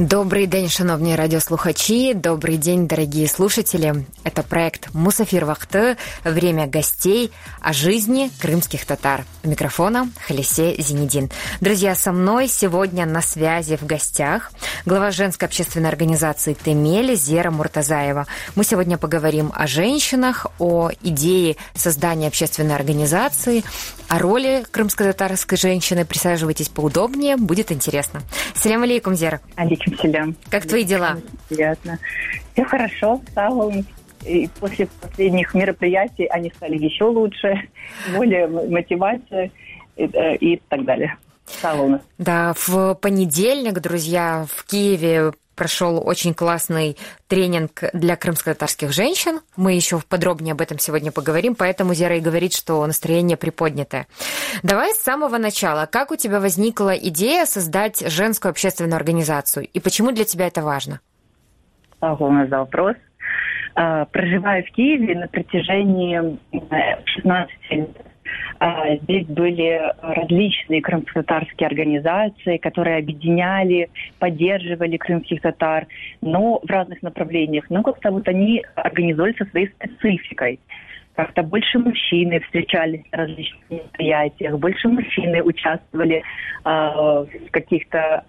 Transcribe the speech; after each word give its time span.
Добрий 0.00 0.46
день, 0.46 0.68
шановні 0.68 1.16
радіослухачі. 1.16 2.14
Добрый 2.14 2.58
день, 2.58 2.86
дорогие 2.86 3.28
слушатели. 3.28 4.04
Это 4.24 4.42
проект 4.42 4.94
«Мусафир 4.94 5.44
Вахты. 5.44 5.96
Время 6.24 6.66
гостей 6.66 7.30
о 7.60 7.72
жизни 7.72 8.30
крымских 8.42 8.84
татар». 8.84 9.24
У 9.44 9.48
микрофона 9.48 10.08
Халисе 10.26 10.74
Зинедин. 10.78 11.30
Друзья, 11.60 11.94
со 11.94 12.12
мной 12.12 12.48
сегодня 12.48 13.06
на 13.06 13.22
связи 13.22 13.76
в 13.76 13.86
гостях 13.86 14.52
глава 14.84 15.10
женской 15.10 15.48
общественной 15.48 15.88
организации 15.88 16.56
«Темель» 16.64 17.14
Зера 17.16 17.50
Муртазаева. 17.50 18.26
Мы 18.54 18.64
сегодня 18.64 18.98
поговорим 18.98 19.52
о 19.54 19.66
женщинах, 19.66 20.46
о 20.58 20.90
идее 21.02 21.56
создания 21.74 22.28
общественной 22.28 22.74
организации, 22.74 23.64
о 24.08 24.18
роли 24.18 24.64
крымско-татарской 24.70 25.58
женщины. 25.58 26.04
Присаживайтесь 26.04 26.68
поудобнее, 26.68 27.36
будет 27.36 27.72
интересно. 27.72 28.22
Салям 28.54 28.82
алейкум, 28.82 29.14
Зера. 29.14 29.40
Алейкум 29.56 29.89
салям. 29.97 30.35
Как 30.49 30.65
твои 30.65 30.83
дела? 30.83 31.17
Приятно. 31.49 31.99
Все 32.53 32.65
хорошо, 32.65 33.21
стало. 33.31 33.71
И 34.25 34.49
после 34.59 34.87
последних 35.01 35.53
мероприятий 35.53 36.25
они 36.25 36.51
стали 36.55 36.77
еще 36.77 37.05
лучше, 37.05 37.69
более 38.15 38.47
мотивация 38.47 39.51
и, 39.95 40.03
э, 40.03 40.35
и 40.35 40.61
так 40.69 40.85
далее. 40.85 41.17
Да, 42.17 42.53
в 42.55 42.93
понедельник, 42.95 43.79
друзья, 43.79 44.45
в 44.47 44.65
Киеве 44.65 45.33
прошел 45.55 46.01
очень 46.05 46.33
классный 46.33 46.97
тренинг 47.27 47.83
для 47.93 48.15
крымско-татарских 48.15 48.91
женщин. 48.91 49.39
Мы 49.55 49.73
еще 49.73 49.99
подробнее 50.07 50.53
об 50.53 50.61
этом 50.61 50.79
сегодня 50.79 51.11
поговорим, 51.11 51.55
поэтому 51.55 51.93
Зера 51.93 52.17
и 52.17 52.21
говорит, 52.21 52.53
что 52.53 52.85
настроение 52.85 53.37
приподнятое. 53.37 54.07
Давай 54.63 54.93
с 54.93 55.01
самого 55.01 55.37
начала. 55.37 55.85
Как 55.85 56.11
у 56.11 56.15
тебя 56.15 56.39
возникла 56.39 56.95
идея 56.95 57.45
создать 57.45 57.99
женскую 58.11 58.51
общественную 58.51 58.95
организацию? 58.95 59.67
И 59.67 59.79
почему 59.79 60.11
для 60.11 60.25
тебя 60.25 60.47
это 60.47 60.61
важно? 60.61 60.99
Спасибо 61.97 62.47
за 62.49 62.57
вопрос. 62.57 62.95
А, 63.75 64.05
проживая 64.05 64.63
в 64.63 64.71
Киеве 64.71 65.17
на 65.17 65.27
протяжении 65.27 66.37
16 67.05 67.53
лет, 67.69 67.89
а, 67.97 68.10
здесь 69.03 69.25
были 69.27 69.81
различные 70.01 70.81
крымско-татарские 70.81 71.67
организации, 71.67 72.57
которые 72.57 72.97
объединяли, 72.97 73.89
поддерживали 74.19 74.97
крымских 74.97 75.41
татар, 75.41 75.87
но 76.21 76.59
в 76.59 76.69
разных 76.69 77.01
направлениях. 77.01 77.65
Но 77.69 77.81
как-то 77.83 78.11
вот 78.11 78.27
они 78.27 78.63
организовали 78.75 79.33
со 79.33 79.45
своей 79.45 79.67
спецификой 79.67 80.59
как-то 81.15 81.43
больше 81.43 81.77
мужчины 81.77 82.39
встречались 82.39 83.03
на 83.11 83.19
различных 83.19 83.69
мероприятиях, 83.69 84.57
больше 84.57 84.87
мужчины 84.87 85.43
участвовали 85.43 86.17
э, 86.17 86.23
в 86.65 87.51
каких-то 87.51 88.23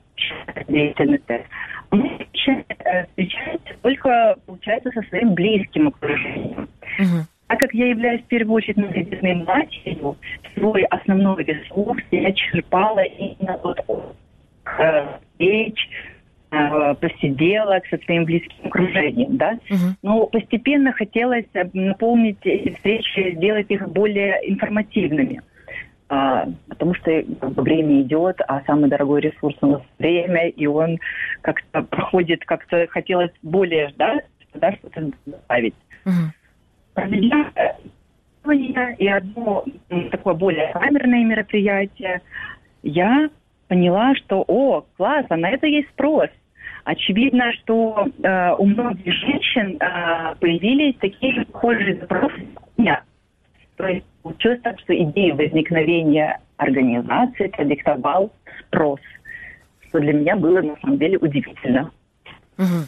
деятельностях. 0.68 1.42
Мы 1.90 2.26
встречаемся 2.32 3.74
только, 3.82 4.36
получается, 4.46 4.90
со 4.92 5.02
своим 5.02 5.34
близким 5.34 5.88
окружением. 5.88 6.68
Uh-huh. 6.98 7.26
Так 7.52 7.60
как 7.60 7.74
я 7.74 7.88
являюсь 7.88 8.22
в 8.22 8.28
первую 8.28 8.54
очередь 8.54 8.78
многодетной 8.78 9.34
матерью, 9.44 10.16
свой 10.54 10.84
основной 10.84 11.44
ресурс 11.44 12.02
я 12.10 12.32
черпала 12.32 13.00
именно 13.00 13.60
вот 13.62 13.78
от 13.88 14.16
э, 14.78 15.06
встреч, 15.34 15.90
э, 16.50 16.94
посиделок 16.94 17.84
со 17.88 17.98
своим 18.06 18.24
близким 18.24 18.68
окружением, 18.68 19.36
да. 19.36 19.58
Uh-huh. 19.68 19.92
Но 20.02 20.26
постепенно 20.28 20.92
хотелось 20.92 21.44
наполнить 21.74 22.38
эти 22.44 22.74
встречи, 22.74 23.34
сделать 23.36 23.66
их 23.68 23.86
более 23.86 24.50
информативными. 24.50 25.42
А, 26.08 26.48
потому 26.70 26.94
что 26.94 27.22
как 27.38 27.52
бы, 27.52 27.62
время 27.62 28.00
идет, 28.00 28.40
а 28.48 28.62
самый 28.66 28.88
дорогой 28.88 29.20
ресурс 29.20 29.58
у 29.60 29.66
нас 29.66 29.82
время, 29.98 30.48
и 30.48 30.64
он 30.64 30.98
как-то 31.42 31.82
проходит, 31.82 32.46
как-то 32.46 32.86
хотелось 32.88 33.32
более, 33.42 33.92
да, 33.98 34.22
да 34.54 34.72
что-то 34.72 35.10
добавить. 35.26 35.74
Uh-huh 36.06 36.32
проведя 36.94 37.50
и 38.98 39.06
одно 39.06 39.64
такое 40.10 40.34
более 40.34 40.72
камерное 40.72 41.24
мероприятие, 41.24 42.22
я 42.82 43.30
поняла, 43.68 44.14
что, 44.16 44.44
о, 44.46 44.84
класс, 44.96 45.26
а 45.28 45.36
на 45.36 45.50
это 45.50 45.66
есть 45.66 45.88
спрос. 45.90 46.28
Очевидно, 46.84 47.52
что 47.52 48.08
э, 48.22 48.54
у 48.58 48.66
многих 48.66 49.12
женщин 49.14 49.76
э, 49.80 50.34
появились 50.40 50.96
такие 50.96 51.34
же 51.34 51.44
похожие 51.44 51.96
запросы, 51.96 52.44
как 52.54 52.68
у 52.76 52.82
меня. 52.82 53.02
То 53.76 53.86
есть 53.86 54.04
получилось 54.22 54.60
так, 54.62 54.80
что 54.80 54.94
идея 54.94 55.34
возникновения 55.34 56.40
организации 56.56 57.46
продиктовал 57.48 58.32
спрос, 58.60 59.00
что 59.88 60.00
для 60.00 60.12
меня 60.12 60.36
было 60.36 60.60
на 60.60 60.76
самом 60.80 60.98
деле 60.98 61.18
удивительно. 61.18 61.92
Угу. 62.58 62.86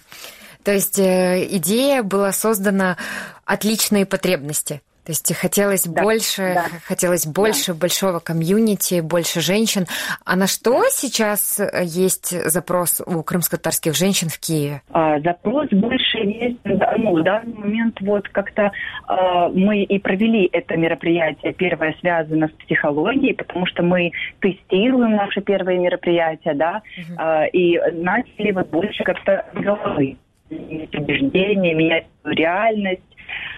То 0.64 0.72
есть 0.72 0.98
э, 0.98 1.46
идея 1.56 2.02
была 2.02 2.32
создана 2.32 2.96
от 3.44 3.64
личной 3.64 4.06
потребности. 4.06 4.80
То 5.04 5.12
есть 5.12 5.34
хотелось 5.36 5.84
да, 5.84 6.02
больше, 6.02 6.52
да. 6.54 6.64
хотелось 6.86 7.26
больше 7.26 7.74
да. 7.74 7.78
большого 7.78 8.20
комьюнити, 8.20 9.00
больше 9.00 9.42
женщин. 9.42 9.84
А 10.24 10.34
на 10.34 10.46
что 10.46 10.84
сейчас 10.88 11.60
есть 11.82 12.30
запрос 12.50 13.02
у 13.04 13.22
крымско-татарских 13.22 13.94
женщин 13.94 14.28
в 14.30 14.38
Киеве? 14.38 14.80
А, 14.90 15.20
запрос 15.20 15.68
больше 15.70 16.18
есть, 16.18 16.58
ну, 16.64 17.20
в 17.20 17.22
данный 17.22 17.52
момент 17.52 18.00
вот 18.00 18.26
как-то 18.30 18.72
а, 19.06 19.50
мы 19.50 19.82
и 19.82 19.98
провели 19.98 20.48
это 20.50 20.74
мероприятие. 20.78 21.52
Первое 21.52 21.94
связано 22.00 22.48
с 22.48 22.64
психологией, 22.64 23.34
потому 23.34 23.66
что 23.66 23.82
мы 23.82 24.10
тестируем 24.40 25.16
наше 25.16 25.42
первое 25.42 25.78
мероприятие, 25.78 26.54
да, 26.54 26.80
угу. 26.96 27.14
а, 27.18 27.44
и 27.44 27.78
начали 27.92 28.52
вот 28.52 28.70
больше 28.70 29.04
как-то 29.04 29.44
головы 29.52 30.16
убеждения, 30.50 31.74
менять 31.74 32.06
реальность, 32.24 33.02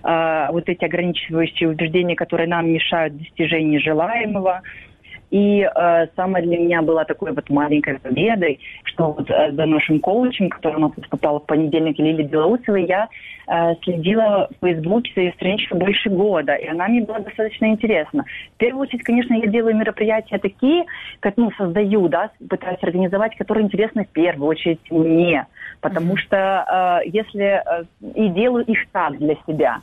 э, 0.04 0.46
вот 0.50 0.68
эти 0.68 0.84
ограничивающие 0.84 1.68
убеждения, 1.68 2.16
которые 2.16 2.48
нам 2.48 2.70
мешают 2.70 3.16
достижению 3.16 3.80
желаемого. 3.80 4.62
И 5.36 5.60
э, 5.60 6.06
самое 6.16 6.46
для 6.46 6.56
меня 6.56 6.80
была 6.80 7.04
такой 7.04 7.30
вот 7.32 7.50
маленькой 7.50 7.98
победой, 7.98 8.58
что 8.84 9.12
вот 9.12 9.30
э, 9.30 9.52
за 9.52 9.66
нашим 9.66 10.00
коучем, 10.00 10.48
который 10.48 10.76
у 10.76 10.80
нас 10.80 10.92
выступал 10.96 11.40
в 11.40 11.44
понедельник, 11.44 11.98
Лили 11.98 12.22
Белоусовой, 12.22 12.86
я 12.86 13.10
э, 13.46 13.74
следила 13.82 14.48
в 14.48 14.64
Фейсбуке 14.64 15.12
за 15.14 15.20
ее 15.20 15.32
страничкой 15.32 15.78
больше 15.78 16.08
года, 16.08 16.54
и 16.54 16.66
она 16.66 16.88
мне 16.88 17.02
была 17.02 17.18
достаточно 17.18 17.66
интересна. 17.66 18.24
В 18.54 18.56
первую 18.56 18.84
очередь, 18.84 19.02
конечно, 19.02 19.34
я 19.34 19.46
делаю 19.46 19.76
мероприятия 19.76 20.38
такие, 20.38 20.86
как, 21.20 21.36
ну, 21.36 21.50
создаю, 21.58 22.08
да, 22.08 22.30
пытаюсь 22.48 22.82
организовать, 22.82 23.36
которые 23.36 23.66
интересны 23.66 24.06
в 24.06 24.08
первую 24.08 24.48
очередь 24.48 24.80
мне, 24.90 25.46
потому 25.82 26.16
что 26.16 27.02
э, 27.04 27.08
если... 27.10 27.62
Э, 27.62 27.84
и 28.14 28.28
делаю 28.30 28.64
их 28.64 28.88
так 28.90 29.18
для 29.18 29.34
себя, 29.46 29.82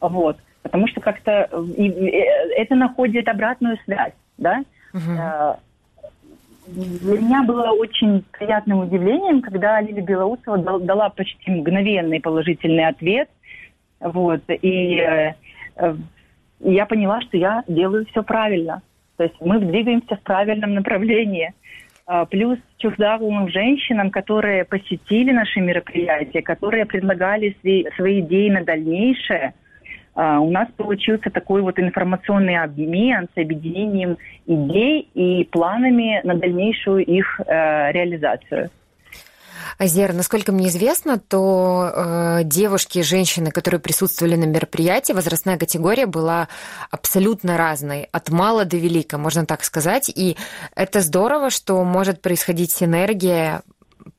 вот, 0.00 0.36
потому 0.62 0.86
что 0.86 1.00
как-то 1.00 1.48
э, 1.50 1.64
и, 1.78 1.88
и, 1.88 2.10
э, 2.10 2.22
это 2.58 2.76
находит 2.76 3.26
обратную 3.26 3.76
связь 3.84 4.12
да? 4.38 4.64
Угу. 4.94 5.58
Для 6.66 7.20
меня 7.20 7.42
было 7.42 7.72
очень 7.72 8.24
приятным 8.32 8.80
удивлением, 8.80 9.42
когда 9.42 9.80
Лилия 9.80 10.02
Белоусова 10.02 10.78
дала 10.78 11.10
почти 11.10 11.50
мгновенный 11.50 12.20
положительный 12.20 12.86
ответ. 12.86 13.28
Вот, 14.00 14.40
и 14.48 14.96
э, 14.98 15.34
я 16.60 16.86
поняла, 16.86 17.20
что 17.22 17.36
я 17.36 17.64
делаю 17.68 18.06
все 18.06 18.22
правильно. 18.22 18.82
То 19.16 19.24
есть 19.24 19.36
мы 19.40 19.58
двигаемся 19.58 20.16
в 20.16 20.20
правильном 20.20 20.74
направлении. 20.74 21.52
А, 22.06 22.24
плюс 22.26 22.58
чувствовым 22.78 23.48
женщинам, 23.48 24.10
которые 24.10 24.64
посетили 24.64 25.32
наши 25.32 25.60
мероприятия, 25.60 26.42
которые 26.42 26.84
предлагали 26.86 27.56
свои, 27.60 27.84
свои 27.96 28.20
идеи 28.20 28.48
на 28.50 28.64
дальнейшее– 28.64 29.54
у 30.16 30.50
нас 30.50 30.68
получился 30.76 31.30
такой 31.30 31.62
вот 31.62 31.78
информационный 31.78 32.56
обмен 32.56 33.28
с 33.34 33.38
объединением 33.38 34.16
идей 34.46 35.08
и 35.14 35.44
планами 35.44 36.20
на 36.24 36.34
дальнейшую 36.34 37.04
их 37.04 37.40
э, 37.40 37.92
реализацию. 37.92 38.70
Азер, 39.78 40.12
насколько 40.12 40.52
мне 40.52 40.68
известно, 40.68 41.18
то 41.18 41.90
э, 41.92 42.44
девушки 42.44 42.98
и 42.98 43.02
женщины, 43.02 43.50
которые 43.50 43.80
присутствовали 43.80 44.36
на 44.36 44.44
мероприятии, 44.44 45.12
возрастная 45.12 45.58
категория 45.58 46.06
была 46.06 46.48
абсолютно 46.90 47.56
разной, 47.56 48.08
от 48.12 48.30
мала 48.30 48.64
до 48.64 48.76
велика, 48.76 49.18
можно 49.18 49.46
так 49.46 49.64
сказать. 49.64 50.10
И 50.14 50.36
это 50.76 51.00
здорово, 51.00 51.50
что 51.50 51.82
может 51.82 52.22
происходить 52.22 52.70
синергия 52.70 53.62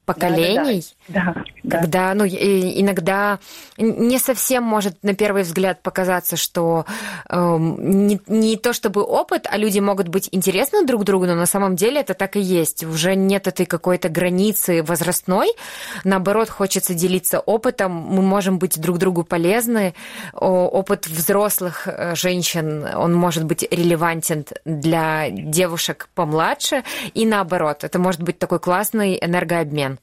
поколений, 0.06 0.86
да, 1.08 1.34
да, 1.34 1.44
да. 1.64 1.78
когда 1.82 2.14
ну, 2.14 2.26
иногда 2.26 3.40
не 3.78 4.20
совсем 4.20 4.64
может 4.64 5.04
на 5.04 5.16
первый 5.16 5.44
взгляд 5.44 5.82
показаться, 5.82 6.38
что 6.38 6.86
э, 7.30 7.58
не, 7.60 8.20
не 8.28 8.58
то 8.58 8.74
чтобы 8.74 9.04
опыт, 9.04 9.48
а 9.50 9.58
люди 9.58 9.80
могут 9.80 10.08
быть 10.08 10.30
интересны 10.32 10.86
друг 10.86 11.04
другу, 11.04 11.26
но 11.26 11.36
на 11.36 11.46
самом 11.46 11.76
деле 11.76 12.02
это 12.02 12.14
так 12.14 12.36
и 12.36 12.40
есть. 12.40 12.84
Уже 12.84 13.16
нет 13.16 13.48
этой 13.48 13.66
какой-то 13.66 14.10
границы 14.10 14.84
возрастной. 14.84 15.50
Наоборот, 16.04 16.50
хочется 16.50 16.94
делиться 16.94 17.40
опытом. 17.40 17.92
Мы 17.92 18.22
можем 18.22 18.60
быть 18.60 18.80
друг 18.80 18.98
другу 18.98 19.24
полезны. 19.24 19.94
Опыт 20.34 21.08
взрослых 21.08 21.88
э, 21.88 22.16
женщин, 22.16 22.88
он 22.96 23.14
может 23.14 23.46
быть 23.46 23.68
релевантен 23.72 24.46
для 24.66 25.30
девушек 25.30 26.10
помладше. 26.14 26.84
И 27.14 27.26
наоборот, 27.26 27.84
это 27.84 28.00
может 28.00 28.22
быть 28.22 28.40
такой 28.40 28.60
классный 28.60 29.18
энергообмен. 29.22 29.95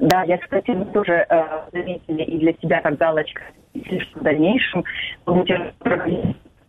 Да, 0.00 0.22
я, 0.22 0.38
кстати, 0.38 0.74
тоже 0.94 1.26
э, 1.28 1.44
заметили 1.72 2.22
и 2.22 2.38
для 2.38 2.54
себя 2.54 2.80
как 2.80 2.96
галочка, 2.96 3.42
что 3.74 4.20
в 4.20 4.22
дальнейшем 4.22 4.82
будем 5.26 5.72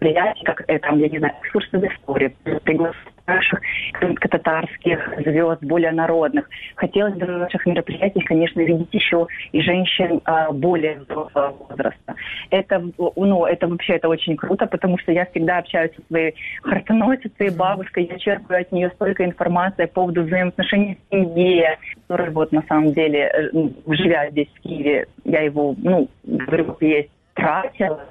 мероприятий, 0.02 0.44
как, 0.44 0.66
там, 0.82 1.00
я 1.00 1.08
не 1.08 1.20
знаю, 1.20 1.34
экскурсы 1.42 1.78
в 1.78 1.86
истории, 1.86 2.36
приглашать 2.64 2.96
наших 3.28 3.62
крымско-татарских 3.94 5.14
звезд, 5.24 5.64
более 5.64 5.92
народных. 5.92 6.50
Хотелось 6.76 7.14
бы 7.14 7.26
на 7.26 7.38
наших 7.38 7.66
мероприятиях, 7.66 8.26
конечно, 8.26 8.60
видеть 8.62 8.90
еще 8.92 9.28
и 9.52 9.62
женщин 9.62 10.22
а, 10.26 10.52
более 10.52 11.00
взрослого 11.00 11.56
возраста. 11.70 12.16
Это, 12.50 12.84
ну, 12.98 13.46
это 13.46 13.68
вообще 13.68 13.94
это 13.94 14.10
очень 14.10 14.36
круто, 14.36 14.66
потому 14.66 14.98
что 14.98 15.12
я 15.12 15.26
всегда 15.28 15.60
общаюсь 15.60 15.92
со 15.96 16.02
своей 16.08 16.36
хартоносицей, 16.64 17.52
бабушкой, 17.52 18.10
я 18.12 18.18
черпаю 18.18 18.62
от 18.62 18.72
нее 18.72 18.90
столько 18.96 19.24
информации 19.24 19.86
по 19.86 20.02
поводу 20.02 20.24
взаимоотношений 20.24 20.98
в 20.98 21.16
семье, 21.16 21.78
который 22.08 22.32
вот 22.32 22.52
на 22.52 22.64
самом 22.64 22.94
деле, 22.94 23.32
э, 23.32 23.94
живя 23.94 24.30
здесь 24.32 24.50
в 24.56 24.62
Киеве, 24.62 25.08
я 25.24 25.42
его, 25.42 25.76
ну, 25.78 26.10
говорю, 26.24 26.76
есть 26.82 27.12
тратила, 27.34 28.02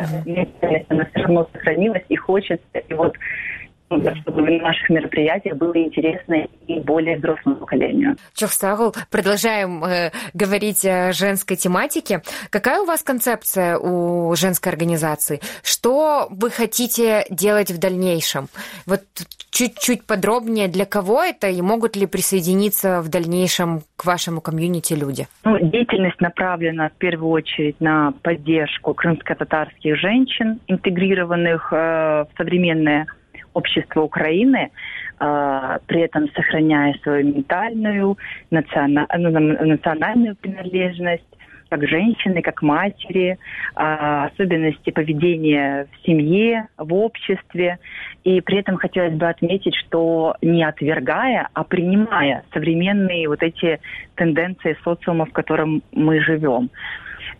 mm-hmm. 0.00 0.86
она 0.88 1.04
все 1.06 1.20
равно 1.20 1.48
сохранилась 1.52 2.04
и 2.08 2.16
хочется. 2.16 2.78
И 2.88 2.94
вот 2.94 3.16
чтобы 4.00 4.42
на 4.42 4.58
наших 4.58 4.90
мероприятиях 4.90 5.56
было 5.56 5.76
интересно 5.76 6.46
и 6.66 6.80
более 6.80 7.18
взрослому 7.18 7.56
поколению. 7.56 8.16
Чохсагул, 8.34 8.94
продолжаем 9.10 9.84
э, 9.84 10.10
говорить 10.34 10.84
о 10.84 11.12
женской 11.12 11.56
тематике. 11.56 12.22
Какая 12.50 12.80
у 12.80 12.84
вас 12.84 13.02
концепция 13.02 13.78
у 13.78 14.34
женской 14.34 14.72
организации? 14.72 15.40
Что 15.62 16.28
вы 16.30 16.50
хотите 16.50 17.24
делать 17.30 17.70
в 17.70 17.78
дальнейшем? 17.78 18.48
Вот 18.86 19.02
чуть-чуть 19.50 20.06
подробнее, 20.06 20.68
для 20.68 20.86
кого 20.86 21.22
это 21.22 21.48
и 21.48 21.60
могут 21.60 21.96
ли 21.96 22.06
присоединиться 22.06 23.00
в 23.02 23.08
дальнейшем 23.08 23.82
к 23.96 24.04
вашему 24.04 24.40
комьюнити 24.40 24.94
люди? 24.94 25.26
Ну, 25.44 25.58
деятельность 25.58 26.20
направлена 26.20 26.88
в 26.88 26.92
первую 26.94 27.30
очередь 27.30 27.80
на 27.80 28.12
поддержку 28.22 28.94
крымско-татарских 28.94 29.96
женщин, 29.96 30.60
интегрированных 30.66 31.72
э, 31.72 31.76
в 31.76 32.28
современное 32.36 33.06
общества 33.54 34.02
Украины, 34.02 34.70
а, 35.18 35.78
при 35.86 36.00
этом 36.00 36.28
сохраняя 36.32 36.94
свою 37.02 37.26
ментальную, 37.26 38.18
национальную 38.50 40.36
принадлежность, 40.36 41.24
как 41.72 41.88
женщины, 41.88 42.42
как 42.42 42.60
матери, 42.60 43.38
а, 43.74 44.26
особенности 44.26 44.90
поведения 44.90 45.86
в 45.90 46.06
семье, 46.06 46.68
в 46.76 46.92
обществе. 46.92 47.78
И 48.24 48.42
при 48.42 48.58
этом 48.58 48.76
хотелось 48.76 49.14
бы 49.14 49.26
отметить, 49.26 49.74
что 49.76 50.36
не 50.42 50.64
отвергая, 50.64 51.48
а 51.54 51.64
принимая 51.64 52.44
современные 52.52 53.26
вот 53.26 53.42
эти 53.42 53.80
тенденции 54.16 54.76
социума, 54.84 55.24
в 55.24 55.32
котором 55.32 55.82
мы 55.92 56.20
живем. 56.20 56.68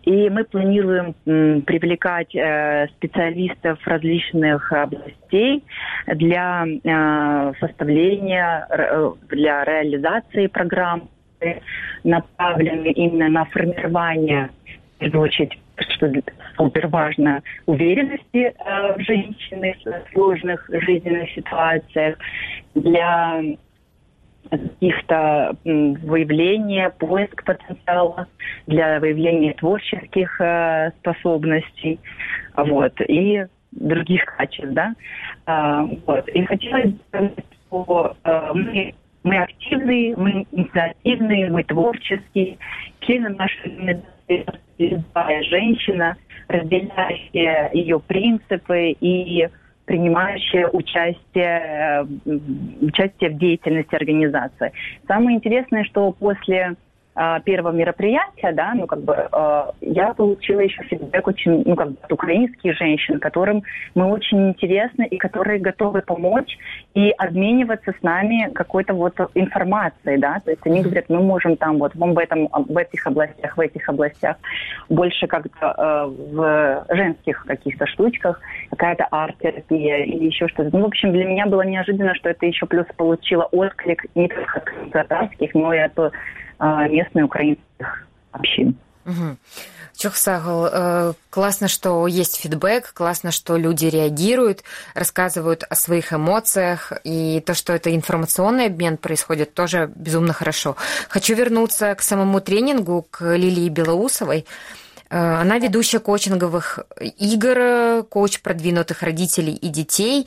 И 0.02 0.28
мы 0.30 0.44
планируем 0.44 1.14
привлекать 1.62 2.34
э, 2.34 2.88
специалистов 2.96 3.78
различных 3.86 4.72
областей 4.72 5.62
для 6.06 6.66
э, 6.66 7.52
составления, 7.60 8.66
э, 8.68 9.12
для 9.28 9.64
реализации 9.64 10.48
программ, 10.48 11.08
направлены 12.04 12.88
именно 12.92 13.28
на 13.28 13.44
формирование, 13.46 14.50
в 14.96 14.98
первую 14.98 15.24
очередь, 15.24 15.58
что 15.76 16.12
супер 16.56 16.86
важно, 16.88 17.42
уверенности 17.66 18.54
в 18.96 19.00
женщины 19.00 19.76
в 19.84 20.12
сложных 20.12 20.68
жизненных 20.68 21.30
ситуациях, 21.30 22.16
для 22.74 23.42
каких-то 24.52 25.56
выявления, 25.64 26.90
поиск 26.90 27.42
потенциала 27.44 28.26
для 28.66 29.00
выявления 29.00 29.54
творческих 29.54 30.40
э, 30.40 30.90
способностей, 31.00 31.98
вот, 32.56 32.92
и 33.00 33.46
других 33.72 34.24
качеств, 34.36 34.72
да, 34.72 34.94
а, 35.46 35.84
вот. 36.06 36.28
И 36.28 36.44
хотелось 36.44 36.90
бы 36.90 36.98
сказать, 37.08 37.44
что 37.66 38.16
э, 38.24 38.50
мы, 38.52 38.94
мы 39.24 39.38
активные, 39.38 40.16
мы 40.16 40.46
инициативные, 40.52 41.50
мы 41.50 41.64
творческие, 41.64 42.58
члены 43.00 43.30
нашей 43.30 44.02
организации 44.28 45.48
женщина, 45.48 46.16
разделяющая 46.48 47.70
ее 47.72 47.98
принципы 48.00 48.90
и 49.00 49.48
принимающие 49.84 50.68
участие, 50.68 52.06
э, 52.24 52.38
участие 52.80 53.30
в 53.30 53.38
деятельности 53.38 53.94
организации. 53.94 54.72
Самое 55.06 55.36
интересное, 55.36 55.84
что 55.84 56.12
после 56.12 56.76
первого 57.44 57.72
мероприятия, 57.72 58.52
да, 58.52 58.72
ну, 58.74 58.86
как 58.86 59.02
бы, 59.02 59.14
э, 59.14 59.62
я 59.82 60.14
получила 60.14 60.60
еще 60.60 60.82
фидбэк 60.84 61.26
очень, 61.26 61.62
ну, 61.66 61.76
как 61.76 61.90
бы, 61.90 61.96
от 62.02 62.12
украинских 62.12 62.76
женщин, 62.76 63.20
которым 63.20 63.62
мы 63.94 64.06
очень 64.06 64.48
интересны 64.48 65.06
и 65.06 65.18
которые 65.18 65.58
готовы 65.58 66.00
помочь 66.00 66.56
и 66.94 67.10
обмениваться 67.10 67.92
с 67.98 68.02
нами 68.02 68.50
какой-то 68.54 68.94
вот 68.94 69.14
информацией, 69.34 70.18
да, 70.18 70.40
то 70.44 70.50
есть 70.50 70.66
они 70.66 70.80
говорят, 70.80 71.06
мы 71.08 71.22
можем 71.22 71.56
там 71.56 71.78
вот 71.78 71.94
в 71.94 72.18
этом, 72.18 72.48
в 72.50 72.76
этих 72.76 73.06
областях, 73.06 73.56
в 73.56 73.60
этих 73.60 73.88
областях 73.88 74.36
больше 74.88 75.26
как-то 75.26 75.74
э, 75.76 76.06
в 76.32 76.86
женских 76.90 77.44
каких-то 77.44 77.86
штучках, 77.86 78.40
какая-то 78.70 79.06
арт-терапия 79.10 80.04
или 80.04 80.26
еще 80.26 80.48
что-то. 80.48 80.70
Ну, 80.76 80.84
в 80.84 80.86
общем, 80.86 81.12
для 81.12 81.24
меня 81.24 81.46
было 81.46 81.62
неожиданно, 81.62 82.14
что 82.14 82.30
это 82.30 82.46
еще 82.46 82.66
плюс 82.66 82.86
получило 82.96 83.44
отклик 83.52 84.06
не 84.14 84.28
только 84.28 84.58
от 84.60 84.90
татарских, 84.92 85.54
но 85.54 85.74
и 85.74 85.78
от 85.78 85.98
а, 85.98 86.10
местных 86.88 87.26
украинских 87.26 88.06
общин. 88.32 88.76
Угу. 89.04 89.36
Чухсагл, 89.96 90.66
э, 90.66 91.12
классно, 91.30 91.68
что 91.68 92.06
есть 92.06 92.40
фидбэк, 92.40 92.92
классно, 92.94 93.30
что 93.30 93.56
люди 93.56 93.86
реагируют, 93.86 94.64
рассказывают 94.94 95.64
о 95.68 95.74
своих 95.74 96.12
эмоциях, 96.12 96.92
и 97.04 97.42
то, 97.44 97.54
что 97.54 97.72
это 97.72 97.94
информационный 97.94 98.66
обмен 98.66 98.96
происходит, 98.96 99.54
тоже 99.54 99.92
безумно 99.94 100.32
хорошо. 100.32 100.76
Хочу 101.08 101.34
вернуться 101.34 101.94
к 101.94 102.02
самому 102.02 102.40
тренингу, 102.40 103.06
к 103.10 103.36
Лилии 103.36 103.68
Белоусовой. 103.68 104.46
Э, 105.10 105.40
она 105.40 105.58
ведущая 105.58 105.98
коучинговых 105.98 106.80
игр, 107.00 108.04
коуч 108.04 108.40
продвинутых 108.40 109.02
родителей 109.02 109.54
и 109.54 109.68
детей. 109.68 110.26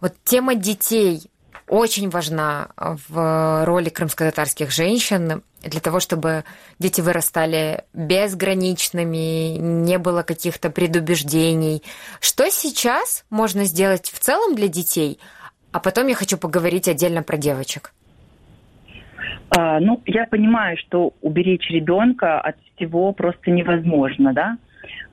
Вот 0.00 0.14
тема 0.24 0.54
детей 0.54 1.29
очень 1.70 2.10
важна 2.10 2.68
в 2.76 3.64
роли 3.64 3.90
крымско-татарских 3.90 4.72
женщин 4.72 5.42
для 5.62 5.80
того, 5.80 6.00
чтобы 6.00 6.42
дети 6.80 7.00
вырастали 7.00 7.84
безграничными, 7.94 9.56
не 9.56 9.98
было 9.98 10.22
каких-то 10.22 10.70
предубеждений. 10.70 11.82
Что 12.20 12.50
сейчас 12.50 13.24
можно 13.30 13.64
сделать 13.64 14.06
в 14.06 14.18
целом 14.18 14.56
для 14.56 14.66
детей? 14.66 15.20
А 15.70 15.78
потом 15.78 16.08
я 16.08 16.16
хочу 16.16 16.36
поговорить 16.38 16.88
отдельно 16.88 17.22
про 17.22 17.36
девочек. 17.36 17.92
А, 19.56 19.78
ну, 19.78 20.02
я 20.06 20.26
понимаю, 20.26 20.76
что 20.76 21.14
уберечь 21.20 21.70
ребенка 21.70 22.40
от 22.40 22.56
всего 22.74 23.12
просто 23.12 23.52
невозможно, 23.52 24.32
да. 24.32 24.56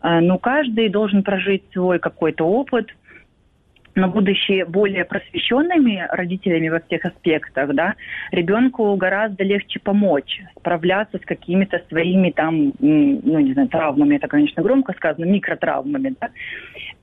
А, 0.02 0.22
но 0.22 0.40
каждый 0.40 0.90
должен 0.90 1.22
прожить 1.22 1.64
свой 1.72 2.00
какой-то 2.00 2.46
опыт– 2.46 2.88
но 3.98 4.08
будучи 4.08 4.64
более 4.64 5.06
просвещенными 5.06 6.06
родителями 6.12 6.70
во 6.70 6.80
всех 6.82 7.04
аспектах, 7.06 7.74
да, 7.74 7.96
ребенку 8.32 8.96
гораздо 8.96 9.44
легче 9.44 9.80
помочь 9.80 10.40
справляться 10.60 11.18
с 11.18 11.22
какими-то 11.22 11.82
своими 11.90 12.30
там, 12.30 12.74
ну 12.80 13.40
не 13.40 13.54
знаю, 13.54 13.70
травмами, 13.70 14.18
это, 14.18 14.28
конечно, 14.28 14.62
громко 14.62 14.94
сказано, 14.94 15.26
микротравмами, 15.26 16.14
да. 16.22 16.30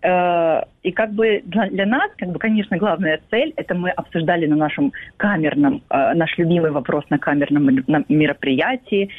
Э, 0.04 0.64
и 0.84 0.92
как 0.92 1.12
бы 1.12 1.42
для, 1.46 1.86
нас, 1.86 2.10
как 2.16 2.28
бы, 2.28 2.38
конечно, 2.38 2.76
главная 2.76 3.20
цель, 3.28 3.52
это 3.56 3.74
мы 3.74 3.90
обсуждали 3.90 4.46
на 4.46 4.54
нашем 4.54 4.92
камерном, 5.16 5.82
э, 5.90 6.14
наш 6.14 6.38
любимый 6.38 6.70
вопрос 6.70 7.04
на 7.10 7.18
камерном 7.18 7.84
мероприятии, 8.08 9.10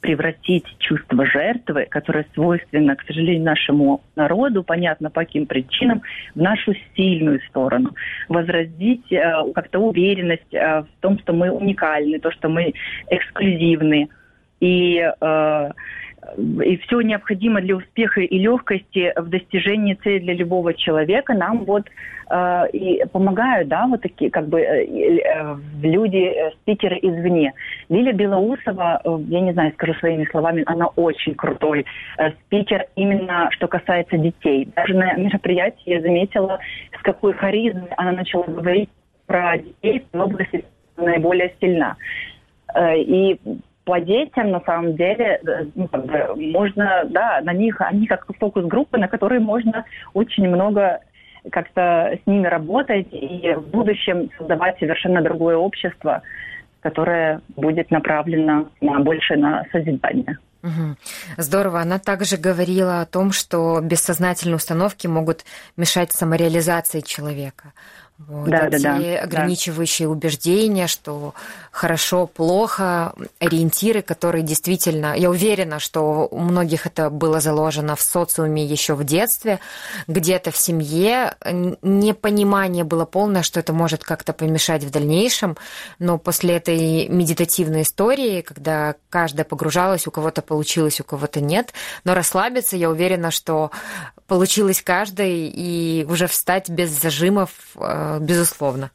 превратить 0.00 0.64
чувство 0.78 1.26
жертвы, 1.26 1.86
которое 1.90 2.26
свойственно, 2.34 2.96
к 2.96 3.02
сожалению, 3.06 3.44
нашему 3.44 4.02
народу, 4.16 4.62
понятно 4.62 5.10
по 5.10 5.20
каким 5.20 5.46
причинам, 5.46 6.02
в 6.34 6.40
нашу 6.40 6.74
сильную 6.96 7.40
сторону. 7.48 7.94
Возродить 8.28 9.12
э, 9.12 9.20
как-то 9.54 9.80
уверенность 9.80 10.52
э, 10.52 10.82
в 10.82 11.00
том, 11.00 11.18
что 11.18 11.32
мы 11.32 11.50
уникальны, 11.50 12.18
то, 12.18 12.30
что 12.30 12.48
мы 12.48 12.72
эксклюзивны. 13.08 14.08
И 14.60 14.98
э, 14.98 15.70
и 16.36 16.76
все 16.78 17.00
необходимо 17.00 17.60
для 17.60 17.76
успеха 17.76 18.20
и 18.20 18.38
легкости 18.38 19.12
в 19.16 19.28
достижении 19.28 19.94
цели 19.94 20.18
для 20.20 20.34
любого 20.34 20.74
человека 20.74 21.34
нам 21.34 21.64
вот 21.64 21.86
э, 22.30 22.70
и 22.72 23.04
помогают, 23.12 23.68
да, 23.68 23.86
вот 23.86 24.02
такие 24.02 24.30
как 24.30 24.48
бы 24.48 24.60
э, 24.60 24.84
э, 24.86 25.56
люди, 25.82 26.16
э, 26.16 26.50
спикеры 26.62 26.98
извне. 27.02 27.54
Лиля 27.88 28.12
Белоусова, 28.12 29.00
э, 29.02 29.18
я 29.28 29.40
не 29.40 29.52
знаю, 29.52 29.72
скажу 29.72 29.94
своими 29.94 30.24
словами, 30.26 30.62
она 30.66 30.86
очень 30.88 31.34
крутой 31.34 31.86
э, 32.18 32.30
спикер 32.46 32.86
именно 32.96 33.48
что 33.52 33.66
касается 33.66 34.18
детей. 34.18 34.68
Даже 34.76 34.94
на 34.94 35.14
мероприятии 35.14 35.82
я 35.86 36.00
заметила, 36.00 36.60
с 36.98 37.02
какой 37.02 37.32
харизмой 37.32 37.88
она 37.96 38.12
начала 38.12 38.44
говорить 38.44 38.90
про 39.26 39.58
детей 39.58 40.04
в 40.12 40.20
области 40.20 40.64
наиболее 40.96 41.54
сильна. 41.60 41.96
Э, 42.74 42.98
и 42.98 43.40
по 43.90 44.00
детям, 44.00 44.52
на 44.52 44.60
самом 44.60 44.94
деле, 44.94 45.40
э, 45.44 45.64
ну, 45.74 45.88
можно, 46.36 47.02
да, 47.10 47.40
на 47.42 47.52
них, 47.52 47.80
они 47.80 48.06
как 48.06 48.24
фокус-группы, 48.38 48.98
на 48.98 49.08
которые 49.08 49.40
можно 49.40 49.84
очень 50.14 50.48
много 50.48 51.00
как-то 51.50 52.16
с 52.22 52.24
ними 52.24 52.46
работать 52.46 53.08
и 53.10 53.52
в 53.56 53.66
будущем 53.66 54.30
создавать 54.38 54.78
совершенно 54.78 55.22
другое 55.22 55.56
общество, 55.56 56.22
которое 56.82 57.40
будет 57.56 57.90
направлено 57.90 58.68
на 58.80 59.00
больше 59.00 59.34
на 59.34 59.64
созидание. 59.72 60.38
Угу. 60.62 60.96
Здорово. 61.38 61.80
Она 61.80 61.98
также 61.98 62.36
говорила 62.36 63.00
о 63.00 63.06
том, 63.06 63.32
что 63.32 63.80
бессознательные 63.80 64.56
установки 64.56 65.08
могут 65.08 65.44
мешать 65.76 66.12
самореализации 66.12 67.00
человека. 67.00 67.72
Вот 68.28 68.50
да, 68.50 68.68
эти 68.68 68.82
да, 68.82 68.98
да, 68.98 69.22
ограничивающие 69.22 70.06
да. 70.06 70.12
убеждения, 70.12 70.86
что 70.88 71.34
хорошо, 71.70 72.26
плохо, 72.26 73.14
ориентиры, 73.38 74.02
которые 74.02 74.42
действительно, 74.42 75.14
я 75.16 75.30
уверена, 75.30 75.78
что 75.78 76.28
у 76.30 76.38
многих 76.38 76.86
это 76.86 77.08
было 77.08 77.40
заложено 77.40 77.96
в 77.96 78.02
социуме 78.02 78.64
еще 78.64 78.94
в 78.94 79.04
детстве, 79.04 79.58
где-то 80.06 80.50
в 80.50 80.56
семье, 80.56 81.34
непонимание 81.82 82.84
было 82.84 83.06
полное, 83.06 83.42
что 83.42 83.58
это 83.58 83.72
может 83.72 84.04
как-то 84.04 84.32
помешать 84.32 84.84
в 84.84 84.90
дальнейшем, 84.90 85.56
но 85.98 86.18
после 86.18 86.56
этой 86.56 87.08
медитативной 87.08 87.82
истории, 87.82 88.42
когда 88.42 88.96
каждая 89.08 89.44
погружалась, 89.44 90.06
у 90.06 90.10
кого-то 90.10 90.42
получилось, 90.42 91.00
у 91.00 91.04
кого-то 91.04 91.40
нет, 91.40 91.72
но 92.04 92.14
расслабиться, 92.14 92.76
я 92.76 92.90
уверена, 92.90 93.30
что 93.30 93.70
получилось 94.26 94.82
каждой, 94.82 95.50
и 95.52 96.06
уже 96.08 96.26
встать 96.26 96.68
без 96.68 96.90
зажимов, 96.90 97.50
э, 97.74 98.09
безусловно. 98.18 98.90